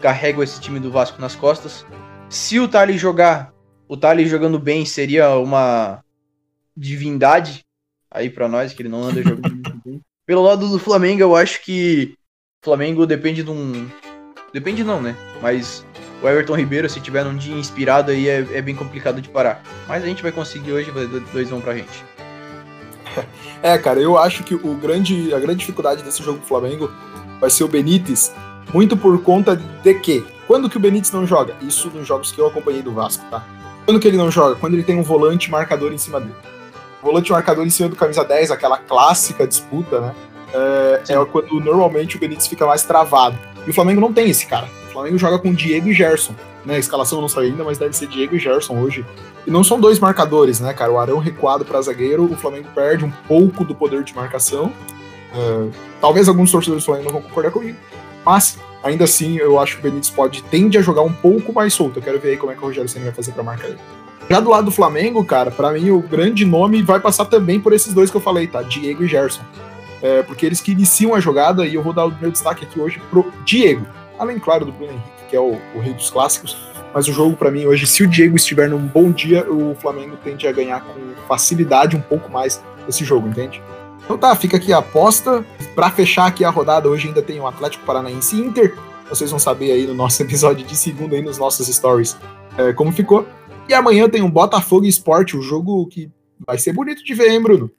carregam 0.00 0.42
esse 0.42 0.60
time 0.60 0.80
do 0.80 0.90
Vasco 0.90 1.20
nas 1.20 1.34
costas. 1.34 1.86
Se 2.28 2.58
o 2.58 2.68
Thales 2.68 3.00
jogar, 3.00 3.52
o 3.88 3.96
Thales 3.96 4.28
jogando 4.28 4.58
bem 4.58 4.84
seria 4.84 5.36
uma 5.36 6.02
divindade 6.76 7.64
aí 8.10 8.28
para 8.28 8.48
nós, 8.48 8.72
que 8.72 8.82
ele 8.82 8.88
não 8.88 9.04
anda 9.04 9.22
jogando 9.22 9.52
muito 9.52 9.80
bem. 9.84 10.00
Pelo 10.26 10.42
lado 10.42 10.68
do 10.68 10.78
Flamengo, 10.78 11.22
eu 11.22 11.36
acho 11.36 11.62
que 11.62 12.16
o 12.62 12.64
Flamengo 12.64 13.06
depende 13.06 13.42
de 13.44 13.50
um. 13.50 13.88
Depende 14.52 14.82
não, 14.82 15.00
né? 15.00 15.16
Mas 15.40 15.86
o 16.20 16.28
Everton 16.28 16.56
Ribeiro, 16.56 16.88
se 16.88 17.00
tiver 17.00 17.24
num 17.24 17.36
dia 17.36 17.54
inspirado 17.54 18.10
aí, 18.10 18.28
é, 18.28 18.38
é 18.52 18.62
bem 18.62 18.74
complicado 18.74 19.20
de 19.20 19.28
parar. 19.28 19.62
Mas 19.86 20.02
a 20.02 20.06
gente 20.06 20.22
vai 20.22 20.32
conseguir 20.32 20.72
hoje, 20.72 20.90
vai 20.90 21.04
2x1 21.04 21.60
pra 21.60 21.76
gente. 21.76 22.04
É, 23.62 23.76
cara, 23.78 24.00
eu 24.00 24.18
acho 24.18 24.42
que 24.44 24.54
o 24.54 24.74
grande, 24.74 25.32
a 25.34 25.38
grande 25.38 25.60
dificuldade 25.60 26.02
desse 26.02 26.22
jogo 26.22 26.38
do 26.38 26.46
Flamengo 26.46 26.90
vai 27.40 27.50
ser 27.50 27.64
o 27.64 27.68
Benítez, 27.68 28.34
muito 28.72 28.96
por 28.96 29.20
conta 29.22 29.56
de 29.56 29.94
que, 29.94 30.24
quando 30.46 30.68
que 30.68 30.76
o 30.76 30.80
Benítez 30.80 31.12
não 31.12 31.26
joga? 31.26 31.54
Isso 31.62 31.90
nos 31.90 32.06
jogos 32.06 32.32
que 32.32 32.40
eu 32.40 32.46
acompanhei 32.46 32.82
do 32.82 32.92
Vasco, 32.92 33.24
tá? 33.30 33.44
Quando 33.84 34.00
que 34.00 34.08
ele 34.08 34.16
não 34.16 34.30
joga? 34.30 34.56
Quando 34.56 34.74
ele 34.74 34.82
tem 34.82 34.98
um 34.98 35.02
volante 35.02 35.50
marcador 35.50 35.92
em 35.92 35.98
cima 35.98 36.20
dele. 36.20 36.34
volante 37.02 37.30
marcador 37.30 37.64
em 37.64 37.70
cima 37.70 37.88
do 37.88 37.96
camisa 37.96 38.24
10, 38.24 38.50
aquela 38.50 38.78
clássica 38.78 39.46
disputa, 39.46 40.00
né? 40.00 40.14
É, 40.52 41.02
é, 41.14 41.24
quando 41.24 41.60
normalmente 41.60 42.16
o 42.16 42.20
Benítez 42.20 42.46
fica 42.46 42.66
mais 42.66 42.82
travado. 42.82 43.38
E 43.66 43.70
o 43.70 43.74
Flamengo 43.74 44.00
não 44.00 44.12
tem 44.12 44.28
esse 44.28 44.46
cara. 44.46 44.68
Flamengo 44.96 45.18
joga 45.18 45.38
com 45.38 45.52
Diego 45.52 45.88
e 45.88 45.92
Gerson. 45.92 46.34
Né? 46.64 46.76
A 46.76 46.78
escalação 46.78 47.20
não 47.20 47.28
saiu 47.28 47.50
ainda, 47.50 47.62
mas 47.62 47.76
deve 47.76 47.94
ser 47.94 48.06
Diego 48.06 48.34
e 48.34 48.38
Gerson 48.38 48.80
hoje. 48.80 49.04
E 49.46 49.50
não 49.50 49.62
são 49.62 49.78
dois 49.78 49.98
marcadores, 49.98 50.58
né, 50.58 50.72
cara? 50.72 50.90
O 50.90 50.98
Arão 50.98 51.18
recuado 51.18 51.66
para 51.66 51.82
zagueiro, 51.82 52.24
o 52.24 52.36
Flamengo 52.36 52.68
perde 52.74 53.04
um 53.04 53.12
pouco 53.28 53.62
do 53.62 53.74
poder 53.74 54.02
de 54.02 54.14
marcação. 54.14 54.72
Uh, 55.34 55.70
talvez 56.00 56.28
alguns 56.28 56.50
torcedores 56.50 56.82
do 56.82 56.86
Flamengo 56.86 57.12
não 57.12 57.20
vão 57.20 57.28
concordar 57.28 57.50
comigo, 57.50 57.76
mas 58.24 58.58
ainda 58.82 59.04
assim 59.04 59.36
eu 59.36 59.60
acho 59.60 59.74
que 59.74 59.80
o 59.80 59.82
Benítez 59.82 60.08
pode 60.08 60.42
tende 60.44 60.78
a 60.78 60.80
jogar 60.80 61.02
um 61.02 61.12
pouco 61.12 61.52
mais 61.52 61.74
solto. 61.74 61.98
Eu 61.98 62.02
quero 62.02 62.18
ver 62.18 62.30
aí 62.30 62.36
como 62.38 62.50
é 62.50 62.54
que 62.54 62.62
o 62.62 62.64
Rogério 62.64 62.88
Senna 62.88 63.04
vai 63.04 63.14
fazer 63.14 63.32
para 63.32 63.42
marcar 63.42 63.68
ele. 63.68 63.78
Já 64.30 64.40
do 64.40 64.48
lado 64.48 64.64
do 64.64 64.70
Flamengo, 64.70 65.22
cara, 65.26 65.50
para 65.50 65.72
mim 65.72 65.90
o 65.90 66.00
grande 66.00 66.46
nome 66.46 66.82
vai 66.82 67.00
passar 67.00 67.26
também 67.26 67.60
por 67.60 67.74
esses 67.74 67.92
dois 67.92 68.10
que 68.10 68.16
eu 68.16 68.20
falei, 68.20 68.46
tá? 68.46 68.62
Diego 68.62 69.04
e 69.04 69.06
Gerson. 69.06 69.42
É, 70.02 70.22
porque 70.22 70.46
eles 70.46 70.62
que 70.62 70.72
iniciam 70.72 71.14
a 71.14 71.20
jogada 71.20 71.66
e 71.66 71.74
eu 71.74 71.82
vou 71.82 71.92
dar 71.92 72.06
o 72.06 72.14
meu 72.18 72.30
destaque 72.30 72.64
aqui 72.64 72.80
hoje 72.80 72.98
pro 73.10 73.30
Diego. 73.44 73.86
Além, 74.18 74.38
claro, 74.38 74.64
do 74.64 74.72
Bruno 74.72 74.92
Henrique, 74.92 75.10
que 75.28 75.36
é 75.36 75.40
o, 75.40 75.58
o 75.74 75.80
rei 75.80 75.92
dos 75.92 76.10
clássicos. 76.10 76.56
Mas 76.94 77.08
o 77.08 77.12
jogo, 77.12 77.36
para 77.36 77.50
mim, 77.50 77.66
hoje, 77.66 77.86
se 77.86 78.02
o 78.02 78.06
Diego 78.06 78.36
estiver 78.36 78.68
num 78.68 78.86
bom 78.86 79.10
dia, 79.10 79.46
o 79.50 79.74
Flamengo 79.74 80.16
tende 80.22 80.46
a 80.46 80.52
ganhar 80.52 80.80
com 80.80 80.94
facilidade 81.28 81.96
um 81.96 82.00
pouco 82.00 82.30
mais 82.30 82.62
esse 82.88 83.04
jogo, 83.04 83.28
entende? 83.28 83.62
Então 84.04 84.16
tá, 84.16 84.34
fica 84.34 84.56
aqui 84.56 84.72
a 84.72 84.78
aposta. 84.78 85.44
Para 85.74 85.90
fechar 85.90 86.26
aqui 86.26 86.44
a 86.44 86.50
rodada, 86.50 86.88
hoje 86.88 87.08
ainda 87.08 87.20
tem 87.20 87.38
o 87.40 87.46
Atlético 87.46 87.84
Paranaense 87.84 88.36
Inter, 88.36 88.74
Vocês 89.10 89.30
vão 89.30 89.38
saber 89.38 89.72
aí 89.72 89.86
no 89.86 89.94
nosso 89.94 90.22
episódio 90.22 90.64
de 90.64 90.76
segunda 90.76 91.16
aí 91.16 91.22
nos 91.22 91.38
nossos 91.38 91.66
stories 91.66 92.16
é, 92.56 92.72
como 92.72 92.92
ficou. 92.92 93.26
E 93.68 93.74
amanhã 93.74 94.08
tem 94.08 94.22
um 94.22 94.30
Botafogo 94.30 94.86
Esporte, 94.86 95.36
um 95.36 95.42
jogo 95.42 95.86
que 95.88 96.10
vai 96.46 96.56
ser 96.56 96.72
bonito 96.72 97.04
de 97.04 97.14
ver, 97.14 97.30
hein, 97.30 97.42
Bruno? 97.42 97.70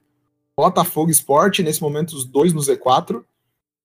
Botafogo 0.56 1.10
Esporte, 1.10 1.64
nesse 1.64 1.82
momento 1.82 2.12
os 2.12 2.26
dois 2.26 2.54
no 2.54 2.60
Z4. 2.60 3.24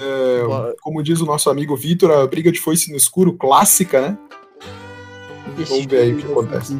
É, 0.02 0.74
como 0.80 1.02
diz 1.02 1.20
o 1.20 1.26
nosso 1.26 1.48
amigo 1.48 1.76
Vitor, 1.76 2.10
a 2.10 2.26
briga 2.26 2.50
de 2.50 2.60
foice 2.60 2.90
no 2.90 2.96
escuro 2.96 3.32
clássica, 3.34 4.00
né? 4.00 4.18
Vamos 5.68 5.86
ver 5.86 5.98
aí 5.98 6.12
o 6.12 6.16
que 6.16 6.26
acontece. 6.26 6.78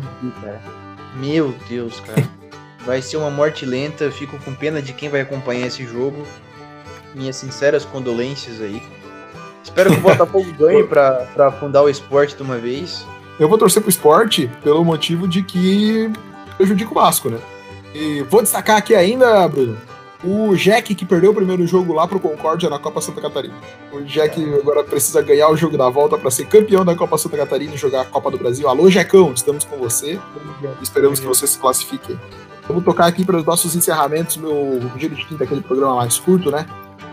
Meu 1.17 1.55
Deus, 1.69 2.01
cara. 2.01 2.29
Vai 2.85 3.01
ser 3.01 3.17
uma 3.17 3.31
morte 3.31 3.65
lenta. 3.65 4.11
Fico 4.11 4.37
com 4.39 4.55
pena 4.55 4.83
de 4.83 4.93
quem 4.93 5.09
vai 5.09 5.21
acompanhar 5.21 5.69
esse 5.69 5.85
jogo. 5.85 6.27
Minhas 7.15 7.37
sinceras 7.37 7.85
condolências 7.85 8.61
aí. 8.61 8.83
Espero 9.63 9.91
que 9.91 9.99
o 9.99 10.01
Botafogo 10.01 10.53
ganhe 10.59 10.83
para 10.83 11.47
afundar 11.47 11.85
o 11.85 11.89
esporte 11.89 12.35
de 12.35 12.43
uma 12.43 12.59
vez. 12.59 13.07
Eu 13.39 13.49
vou 13.49 13.57
torcer 13.57 13.81
pro 13.81 13.89
esporte 13.89 14.51
pelo 14.65 14.85
motivo 14.85 15.29
de 15.29 15.45
que 15.45 16.11
prejudica 16.57 16.91
o 16.91 16.95
Vasco, 16.95 17.31
né? 17.31 17.39
E 17.95 18.23
vou 18.23 18.43
destacar 18.43 18.79
aqui 18.79 18.97
ainda, 18.97 19.47
Bruno, 19.47 19.79
o 20.25 20.55
Jack 20.55 20.95
que 20.95 21.05
perdeu 21.05 21.33
o 21.33 21.35
primeiro 21.35 21.67
jogo 21.67 21.93
lá 21.93 22.07
pro 22.07 22.21
Concórdia 22.21 22.71
na 22.71 22.79
Copa 22.79 23.01
Santa 23.01 23.21
Catarina. 23.21 23.55
O 23.93 24.01
Jack 24.03 24.43
agora 24.55 24.85
precisa 24.85 25.21
ganhar 25.23 25.49
o 25.49 25.57
jogo 25.57 25.77
da 25.77 25.89
volta 25.89 26.17
para 26.17 26.31
ser 26.31 26.47
campeão 26.47 26.85
da 26.85 26.95
Copa 26.95 27.19
Santa 27.19 27.37
Catarina 27.37 27.75
e 27.75 27.79
jogar 27.79 28.03
a 28.03 28.05
Copa 28.05 28.31
do 28.31 28.39
Brasil. 28.39 28.69
Alô, 28.69 28.91
Jacão, 28.91 29.33
estamos 29.33 29.65
com 29.65 29.77
você. 29.77 30.19
Esperamos 30.81 31.19
que 31.19 31.27
você 31.27 31.47
se 31.47 31.59
classifique. 31.59 32.19
Vamos 32.69 32.85
tocar 32.85 33.07
aqui 33.07 33.25
para 33.25 33.37
os 33.37 33.45
nossos 33.45 33.75
encerramentos, 33.75 34.37
meu 34.37 34.81
giro 34.97 35.17
de 35.17 35.27
quinta, 35.27 35.45
aquele 35.45 35.61
programa 35.61 35.97
mais 35.97 36.19
curto, 36.19 36.51
né? 36.51 36.67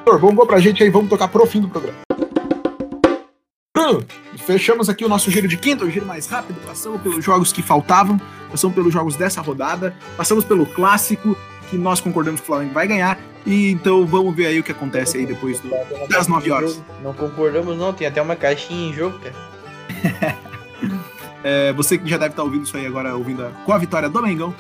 Vitor, 0.09 0.19
vamos 0.19 0.47
pra 0.47 0.59
gente 0.59 0.83
aí, 0.83 0.89
vamos 0.89 1.09
tocar 1.09 1.27
pro 1.27 1.45
fim 1.45 1.61
do 1.61 1.69
programa. 1.69 1.99
Bruno, 3.75 4.05
fechamos 4.37 4.89
aqui 4.89 5.05
o 5.05 5.09
nosso 5.09 5.29
giro 5.29 5.47
de 5.47 5.57
quinta, 5.57 5.85
o 5.85 5.89
giro 5.89 6.05
mais 6.05 6.25
rápido. 6.27 6.59
Passamos 6.65 7.01
pelos 7.01 7.23
jogos 7.23 7.53
que 7.53 7.61
faltavam, 7.61 8.19
passamos 8.49 8.75
pelos 8.75 8.91
jogos 8.91 9.15
dessa 9.15 9.41
rodada, 9.41 9.95
passamos 10.17 10.43
pelo 10.43 10.65
clássico, 10.65 11.35
que 11.69 11.77
nós 11.77 12.01
concordamos 12.01 12.41
que 12.41 12.45
o 12.45 12.47
Flamengo 12.47 12.73
vai 12.73 12.87
ganhar. 12.87 13.19
E 13.45 13.71
então 13.71 14.05
vamos 14.05 14.35
ver 14.35 14.47
aí 14.47 14.59
o 14.59 14.63
que 14.63 14.71
acontece 14.71 15.17
aí 15.17 15.25
depois 15.25 15.59
do, 15.59 15.69
das 16.09 16.27
9 16.27 16.51
horas. 16.51 16.81
Não 17.01 17.13
concordamos, 17.13 17.77
não, 17.77 17.93
tem 17.93 18.07
até 18.07 18.21
uma 18.21 18.35
caixinha 18.35 18.89
em 18.89 18.93
jogo, 18.93 19.19
cara. 19.19 20.37
é, 21.43 21.73
você 21.73 21.97
que 21.97 22.09
já 22.09 22.17
deve 22.17 22.31
estar 22.31 22.43
ouvindo 22.43 22.65
isso 22.65 22.75
aí 22.75 22.85
agora, 22.85 23.15
ouvindo 23.15 23.45
a, 23.45 23.49
com 23.49 23.73
a 23.73 23.77
vitória 23.77 24.09
do 24.09 24.21
Mengão. 24.21 24.53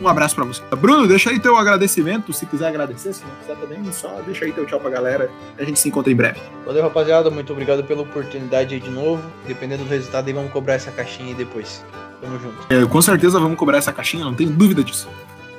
Um 0.00 0.06
abraço 0.06 0.34
para 0.34 0.44
você. 0.44 0.62
Bruno, 0.76 1.08
deixa 1.08 1.30
aí 1.30 1.40
teu 1.40 1.56
agradecimento, 1.56 2.32
se 2.32 2.46
quiser 2.46 2.68
agradecer, 2.68 3.12
se 3.12 3.24
não 3.24 3.34
quiser 3.40 3.56
também, 3.56 3.92
só 3.92 4.20
deixa 4.24 4.44
aí 4.44 4.52
teu 4.52 4.64
tchau 4.64 4.78
pra 4.78 4.90
galera. 4.90 5.28
A 5.58 5.64
gente 5.64 5.80
se 5.80 5.88
encontra 5.88 6.12
em 6.12 6.14
breve. 6.14 6.40
Valeu, 6.64 6.84
rapaziada. 6.84 7.28
Muito 7.30 7.52
obrigado 7.52 7.82
pela 7.82 8.02
oportunidade 8.02 8.74
aí 8.74 8.80
de 8.80 8.90
novo. 8.90 9.22
Dependendo 9.46 9.82
do 9.82 9.90
resultado, 9.90 10.28
aí 10.28 10.32
vamos 10.32 10.52
cobrar 10.52 10.74
essa 10.74 10.92
caixinha 10.92 11.30
aí 11.30 11.34
depois. 11.34 11.84
Tamo 12.20 12.38
junto. 12.38 12.72
É, 12.72 12.86
com 12.86 13.02
certeza 13.02 13.40
vamos 13.40 13.58
cobrar 13.58 13.78
essa 13.78 13.92
caixinha, 13.92 14.24
não 14.24 14.34
tenho 14.34 14.50
dúvida 14.50 14.84
disso. 14.84 15.08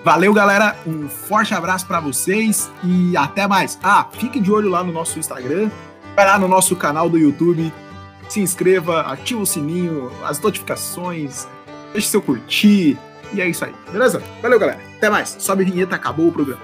Valeu, 0.04 0.34
galera. 0.34 0.78
Um 0.88 1.10
forte 1.10 1.54
abraço 1.54 1.86
para 1.86 2.00
vocês 2.00 2.72
e 2.84 3.16
até 3.18 3.48
mais. 3.48 3.78
Ah, 3.84 4.08
fique 4.12 4.40
de 4.40 4.52
olho 4.52 4.70
lá 4.70 4.84
no 4.84 4.94
nosso 4.94 5.20
Instagram, 5.20 5.70
vai 6.16 6.26
lá 6.26 6.40
no 6.40 6.48
nosso 6.48 6.76
canal 6.76 7.10
do 7.10 7.18
YouTube, 7.18 7.72
se 8.30 8.40
inscreva, 8.40 9.02
ativa 9.02 9.42
o 9.42 9.46
sininho, 9.46 10.12
as 10.24 10.40
notificações, 10.40 11.48
deixe 11.92 12.08
seu 12.08 12.22
curtir 12.22 12.98
e 13.34 13.42
é 13.42 13.48
isso 13.48 13.64
aí, 13.64 13.74
beleza? 13.92 14.22
Valeu, 14.42 14.60
galera. 14.60 14.80
Até 14.98 15.10
mais. 15.10 15.36
Sobe 15.40 15.64
a 15.64 15.66
vinheta, 15.66 15.96
acabou 15.96 16.28
o 16.28 16.32
programa. 16.32 16.62